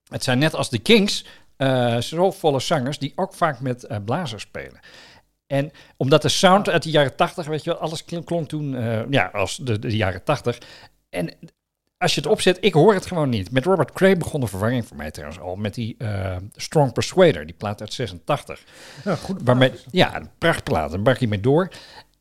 het 0.10 0.24
zijn 0.24 0.40
net 0.40 0.56
als 0.56 0.70
de 0.70 0.80
Kings, 0.80 1.26
eh 1.56 1.98
zo 1.98 2.32
volle 2.32 2.60
zangers 2.60 3.00
die 3.00 3.14
ook 3.16 3.34
vaak 3.34 3.60
met 3.60 3.84
eh, 3.84 3.98
blazers 4.06 4.44
spelen. 4.44 4.80
En 5.48 5.72
omdat 5.98 6.22
de 6.22 6.30
sound 6.30 6.70
uit 6.70 6.84
de 6.84 6.92
jaren 6.92 7.16
tachtig, 7.16 7.46
weet 7.46 7.64
je 7.64 7.70
wel, 7.70 7.80
alles 7.80 8.06
klonk, 8.06 8.50
toen 8.50 8.76
eh, 8.76 9.02
ja, 9.10 9.30
als 9.34 9.58
de, 9.58 9.80
de 9.80 9.96
jaren 9.96 10.24
tachtig. 10.24 10.58
En 11.10 11.34
als 12.04 12.14
je 12.16 12.22
het 12.22 12.30
opzet, 12.30 12.58
ik 12.62 12.74
hoor 12.74 12.94
het 12.94 13.06
gewoon 13.06 13.30
niet. 13.30 13.52
Met 13.52 13.66
Robert 13.66 13.92
Cray 13.92 14.18
begon 14.18 14.40
de 14.42 14.48
verwarring 14.48 14.86
voor 14.88 14.98
mij 14.98 15.12
trouwens 15.12 15.40
al 15.42 15.56
met 15.56 15.74
die 15.74 15.96
eh, 15.98 16.36
Strong 16.56 16.94
Persuader, 16.94 17.46
die 17.46 17.56
plaat 17.56 17.82
uit 17.82 17.94
86. 17.94 18.64
Ja, 19.04 19.16
goede 19.16 19.44
Waarmee, 19.44 19.72
ja, 19.92 20.16
een 20.16 20.30
prachtplaat, 20.38 21.04
brak 21.04 21.18
hij 21.20 21.28
mee 21.28 21.40
door. 21.40 21.70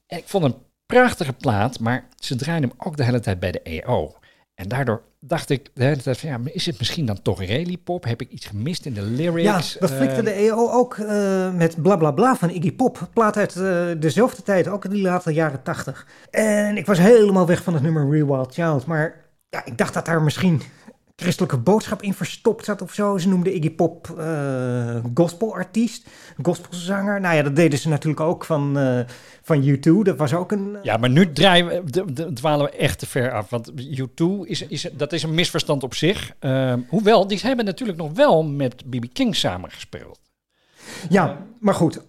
En 0.07 0.19
ik 0.19 0.25
vond 0.27 0.45
een 0.45 0.57
prachtige 0.87 1.33
plaat, 1.33 1.79
maar 1.81 2.09
ze 2.17 2.37
draaiden 2.37 2.69
hem 2.71 2.79
ook 2.87 2.97
de 2.97 3.05
hele 3.05 3.21
tijd 3.21 3.41
bij 3.41 3.53
de 3.53 3.63
EO. 3.63 4.15
En 4.55 4.69
daardoor 4.69 5.03
dacht 5.21 5.51
ik 5.51 5.71
de 5.75 5.85
hele 5.85 6.03
tijd 6.03 6.19
van, 6.19 6.29
ja, 6.29 6.39
maar 6.39 6.53
is 6.53 6.67
het 6.67 6.79
misschien 6.79 7.07
dan 7.07 7.23
toch 7.23 7.45
rallypop? 7.45 8.05
Heb 8.05 8.21
ik 8.21 8.31
iets 8.31 8.47
gemist 8.47 8.87
in 8.87 8.95
de 8.95 9.01
Ja, 9.01 9.07
lyrics? 9.07 9.77
dat 9.81 9.91
flikte 9.91 10.17
Eh, 10.17 10.25
de 10.25 10.33
EO 10.33 10.71
ook 10.71 10.97
eh, 10.97 11.53
met 11.55 11.83
bla 11.83 11.97
bla 11.97 12.11
bla 12.11 12.37
van 12.37 12.51
Iggy 12.51 12.73
Pop. 12.73 13.09
Plaat 13.13 13.37
uit 13.37 13.55
dezelfde 14.03 14.43
tijd, 14.43 14.69
ook 14.69 14.85
in 14.85 14.91
die 14.91 15.03
late 15.03 15.33
jaren 15.33 15.63
tachtig. 15.63 16.07
En 16.31 16.77
ik 16.77 16.87
was 16.87 16.99
helemaal 16.99 17.47
weg 17.47 17.63
van 17.63 17.75
het 17.75 17.83
nummer 17.83 18.11
Real 18.11 18.27
Wild 18.27 18.55
Child. 18.55 18.87
Maar 18.87 19.27
ja, 19.49 19.65
ik 19.65 19.79
dacht 19.79 19.95
dat 19.95 20.07
daar 20.07 20.23
misschien 20.23 20.63
christelijke 21.17 21.59
boodschap 21.59 22.03
in 22.03 22.15
verstopt 22.15 22.65
zat 22.65 22.83
of 22.83 22.93
zo. 22.95 23.19
Ze 23.19 23.29
noemden 23.29 23.57
Iggy 23.57 23.71
Pop 23.71 24.15
eh 24.19 24.97
gospelartiest, 25.15 26.09
gospelzanger. 26.43 27.21
Nou 27.21 27.37
ja, 27.37 27.43
dat 27.43 27.57
deden 27.57 27.79
ze 27.79 27.89
natuurlijk 27.89 28.21
ook 28.21 28.45
van, 28.45 28.79
eh, 28.79 29.01
van 29.43 29.63
U2. 29.65 30.03
Dat 30.03 30.17
was 30.17 30.35
ook 30.35 30.53
een... 30.53 30.77
Ja, 30.83 30.97
maar 30.97 31.11
nu 31.11 31.33
draaien 31.33 31.85
we, 31.85 32.33
dwalen 32.33 32.67
we 32.67 32.77
echt 32.77 32.99
te 32.99 33.07
ver 33.07 33.33
af. 33.33 33.51
Want 33.51 33.73
U2, 33.73 34.25
is, 34.45 34.63
is, 34.63 34.89
dat 34.93 35.13
is 35.13 35.23
een 35.23 35.35
misverstand 35.35 35.83
op 35.83 35.95
zich. 35.95 36.33
Ehm, 36.39 36.81
hoewel, 36.89 37.27
die 37.27 37.41
hebben 37.43 37.65
natuurlijk 37.65 37.99
nog 37.99 38.13
wel 38.13 38.45
met 38.45 38.91
B.B. 38.91 39.05
King 39.13 39.37
samengespeeld. 39.37 40.21
Ja, 41.09 41.47
maar 41.61 41.75
goed. 41.75 42.01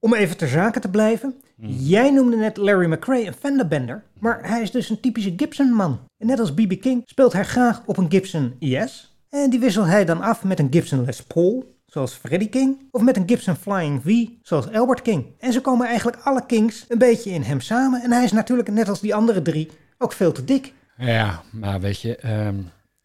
Om 0.00 0.14
even 0.14 0.36
ter 0.36 0.48
zake 0.48 0.80
te 0.80 0.88
blijven. 0.90 1.34
Jij 1.66 2.10
noemde 2.10 2.36
net 2.36 2.56
Larry 2.56 2.92
McRae 2.92 3.26
een 3.26 3.34
Fender-bender. 3.34 4.02
Maar 4.18 4.48
hij 4.48 4.62
is 4.62 4.70
dus 4.70 4.90
een 4.90 5.00
typische 5.00 5.32
Gibson-man. 5.36 6.00
En 6.18 6.26
net 6.26 6.40
als 6.40 6.54
B.B. 6.54 6.80
King 6.80 7.02
speelt 7.06 7.32
hij 7.32 7.44
graag 7.44 7.82
op 7.86 7.96
een 7.96 8.10
Gibson 8.10 8.54
ES. 8.58 9.16
En 9.28 9.50
die 9.50 9.60
wisselt 9.60 9.86
hij 9.86 10.04
dan 10.04 10.20
af 10.20 10.44
met 10.44 10.58
een 10.58 10.68
Gibson 10.70 11.04
Les 11.04 11.22
Paul, 11.22 11.74
zoals 11.86 12.12
Freddie 12.14 12.48
King. 12.48 12.88
Of 12.90 13.02
met 13.02 13.16
een 13.16 13.28
Gibson 13.28 13.54
Flying 13.56 14.02
V, 14.04 14.26
zoals 14.42 14.72
Albert 14.72 15.02
King. 15.02 15.26
En 15.38 15.52
zo 15.52 15.60
komen 15.60 15.86
eigenlijk 15.86 16.18
alle 16.24 16.46
Kings 16.46 16.84
een 16.88 16.98
beetje 16.98 17.30
in 17.30 17.42
hem 17.42 17.60
samen. 17.60 18.02
En 18.02 18.12
hij 18.12 18.24
is 18.24 18.32
natuurlijk, 18.32 18.70
net 18.70 18.88
als 18.88 19.00
die 19.00 19.14
andere 19.14 19.42
drie, 19.42 19.70
ook 19.98 20.12
veel 20.12 20.32
te 20.32 20.44
dik. 20.44 20.72
Ja, 20.96 21.42
maar 21.52 21.80
weet 21.80 22.00
je, 22.00 22.16
ehm, 22.16 22.56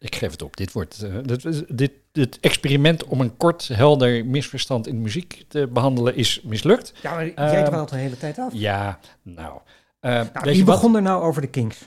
ik 0.05 0.15
geef 0.15 0.31
het 0.31 0.41
op. 0.41 0.57
Dit 0.57 0.71
wordt 0.71 1.01
eh, 1.03 1.13
dit, 1.23 1.77
dit, 1.77 1.91
dit 2.11 2.37
experiment 2.39 3.03
om 3.03 3.21
een 3.21 3.37
kort, 3.37 3.67
helder 3.67 4.25
misverstand 4.25 4.87
in 4.87 5.01
muziek 5.01 5.45
te 5.47 5.67
behandelen 5.67 6.15
is 6.15 6.41
mislukt. 6.43 6.93
Ja, 7.01 7.13
maar 7.13 7.25
jij 7.25 7.33
Ehm, 7.35 7.65
dwaalt 7.65 7.89
de 7.89 7.95
hele 7.95 8.17
tijd 8.17 8.39
af. 8.39 8.53
Ja, 8.53 8.99
nou. 9.21 9.59
eh, 9.99 10.11
Nou, 10.11 10.29
wie 10.43 10.65
wat? 10.65 10.75
begon 10.75 10.95
er 10.95 11.01
nou 11.01 11.23
over 11.23 11.41
de 11.41 11.47
Kings? 11.47 11.77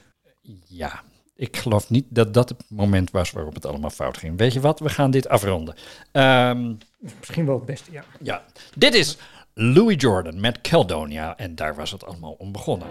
Ja, 0.66 1.03
ik 1.37 1.57
geloof 1.57 1.91
niet 1.91 2.05
dat 2.09 2.35
dat 2.35 2.49
het 2.49 2.64
moment 2.69 3.11
was 3.11 3.31
waarop 3.31 3.55
het 3.55 3.66
allemaal 3.66 3.91
fout 3.91 4.16
ging. 4.19 4.39
Weet 4.39 4.53
je 4.53 4.61
wat? 4.61 4.81
We 4.81 4.89
gaan 4.89 5.11
dit 5.11 5.29
afronden. 5.29 5.75
Ehm, 6.12 6.75
Misschien 7.19 7.47
wel 7.47 7.55
het 7.55 7.64
beste, 7.66 7.93
ja. 7.93 8.05
ja, 8.23 8.45
dit 8.75 8.95
is 8.95 9.16
Louis 9.55 9.97
Jordan 9.99 10.41
met 10.41 10.61
Caledonia 10.61 11.37
en 11.37 11.55
daar 11.55 11.75
was 11.75 11.91
het 11.91 12.05
allemaal 12.05 12.33
om 12.33 12.53
begonnen. 12.53 12.89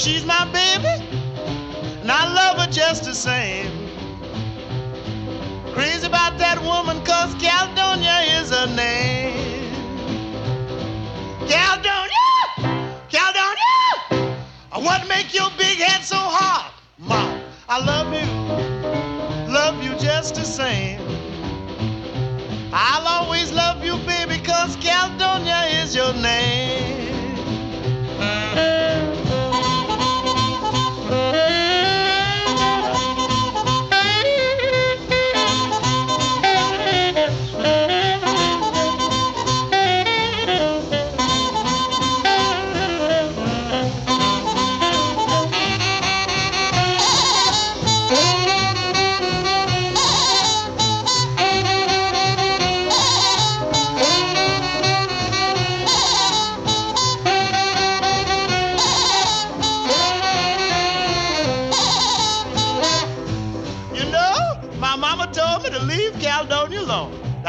She's 0.00 0.24
my 0.24 0.39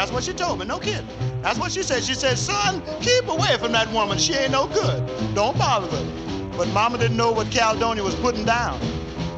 That's 0.02 0.12
what 0.12 0.24
she 0.24 0.34
told 0.34 0.58
me, 0.58 0.66
no 0.66 0.80
kidding. 0.80 1.08
That's 1.44 1.60
what 1.60 1.72
she 1.72 1.84
said. 1.84 2.04
She 2.04 2.16
said, 2.16 2.36
son, 2.36 2.82
keep 3.02 3.28
away 3.28 3.56
from 3.60 3.72
that 3.74 3.88
woman. 3.94 4.18
She 4.18 4.34
ain't 4.34 4.52
no 4.52 4.66
good. 4.66 5.06
Don't 5.36 5.56
bother 5.60 5.86
with 5.86 6.02
her. 6.04 6.58
But 6.58 6.70
mama 6.70 6.98
didn't 6.98 7.18
know 7.18 7.32
what 7.32 7.52
Caledonia 7.52 8.04
was 8.04 8.16
putting 8.16 8.44
down. 8.44 8.82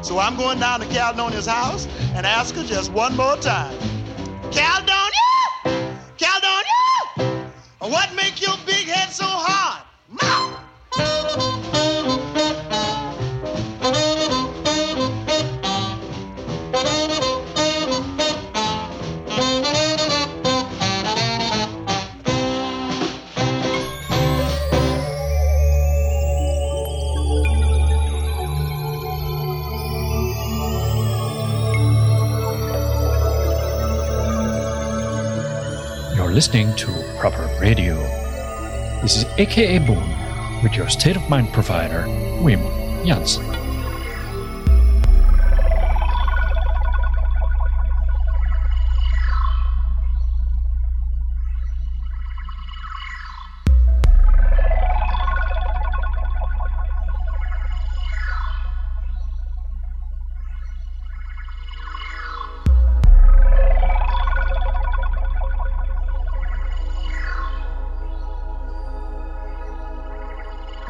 So 0.02 0.18
I'm 0.18 0.38
going 0.38 0.58
down 0.60 0.80
to 0.80 0.86
Caledonia's 0.86 1.44
house 1.44 1.86
and 2.14 2.24
ask 2.24 2.54
her 2.54 2.64
just 2.64 2.90
one 2.92 3.14
more 3.14 3.36
time. 3.36 3.78
Caledonia! 4.50 6.00
Caledonia! 6.16 7.52
What 7.80 8.14
make 8.14 8.40
your 8.40 8.56
big 8.64 8.86
head 8.86 9.10
so 9.10 9.26
listening 36.34 36.74
to 36.74 36.90
Proper 37.16 37.48
Radio. 37.60 37.94
This 39.02 39.18
is 39.18 39.24
AKA 39.38 39.78
Boom, 39.78 40.02
with 40.64 40.74
your 40.74 40.88
state 40.88 41.14
of 41.14 41.28
mind 41.28 41.52
provider, 41.52 42.06
Wim 42.42 43.06
Jansen. 43.06 43.53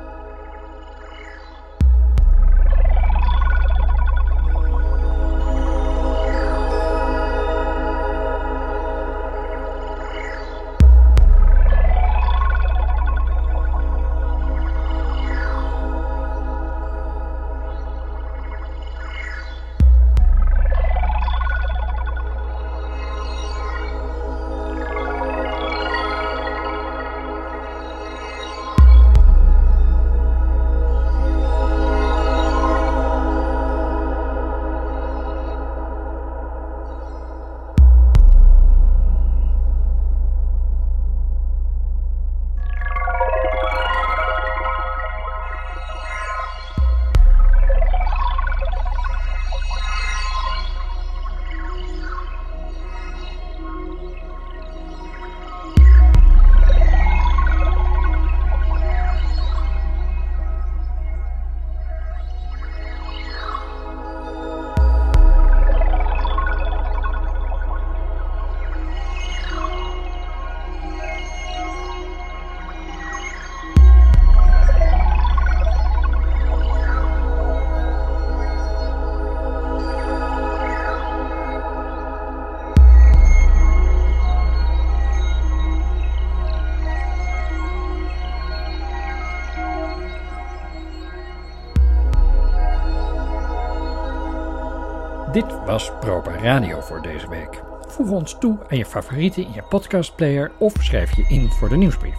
Was 95.70 95.92
Proper 96.00 96.44
Radio 96.44 96.82
voor 96.82 97.02
deze 97.02 97.30
week. 97.30 97.62
Voeg 97.88 98.10
ons 98.10 98.38
toe 98.40 98.58
aan 98.70 98.78
je 98.78 98.86
favorieten 98.86 99.44
in 99.44 99.54
je 99.54 99.64
podcastplayer 99.70 100.52
of 100.58 100.74
schrijf 100.80 101.16
je 101.16 101.26
in 101.28 101.50
voor 101.50 101.70
de 101.70 101.76
nieuwsbrief. 101.76 102.18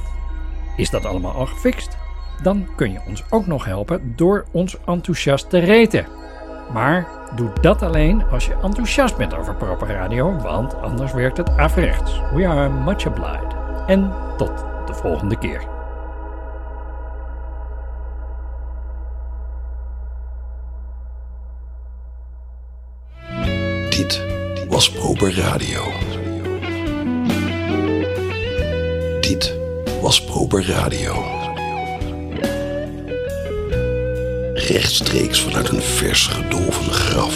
Is 0.77 0.91
dat 0.91 1.05
allemaal 1.05 1.33
al 1.33 1.47
gefixt? 1.47 1.97
Dan 2.43 2.67
kun 2.77 2.93
je 2.93 3.01
ons 3.07 3.25
ook 3.31 3.47
nog 3.47 3.65
helpen 3.65 4.13
door 4.17 4.45
ons 4.51 4.77
enthousiast 4.87 5.51
te 5.51 5.59
reten. 5.59 6.07
Maar 6.73 7.09
doe 7.35 7.53
dat 7.61 7.83
alleen 7.83 8.25
als 8.25 8.47
je 8.47 8.57
enthousiast 8.63 9.17
bent 9.17 9.35
over 9.35 9.55
Proper 9.55 9.89
Radio, 9.89 10.37
want 10.37 10.75
anders 10.75 11.13
werkt 11.13 11.37
het 11.37 11.57
averechts. 11.57 12.21
We 12.35 12.47
are 12.47 12.69
much 12.69 13.07
obliged. 13.07 13.55
En 13.87 14.13
tot 14.37 14.65
de 14.87 14.95
volgende 14.95 15.39
keer. 15.39 15.80
Proper 25.21 25.43
Radio. 25.43 25.93
Dit 29.21 29.55
was 30.01 30.25
Proper 30.25 30.67
Radio. 30.67 31.25
Rechtstreeks 34.55 35.41
vanuit 35.41 35.69
een 35.69 35.83
vers 35.83 36.27
gedolven 36.27 36.93
graf. 36.93 37.35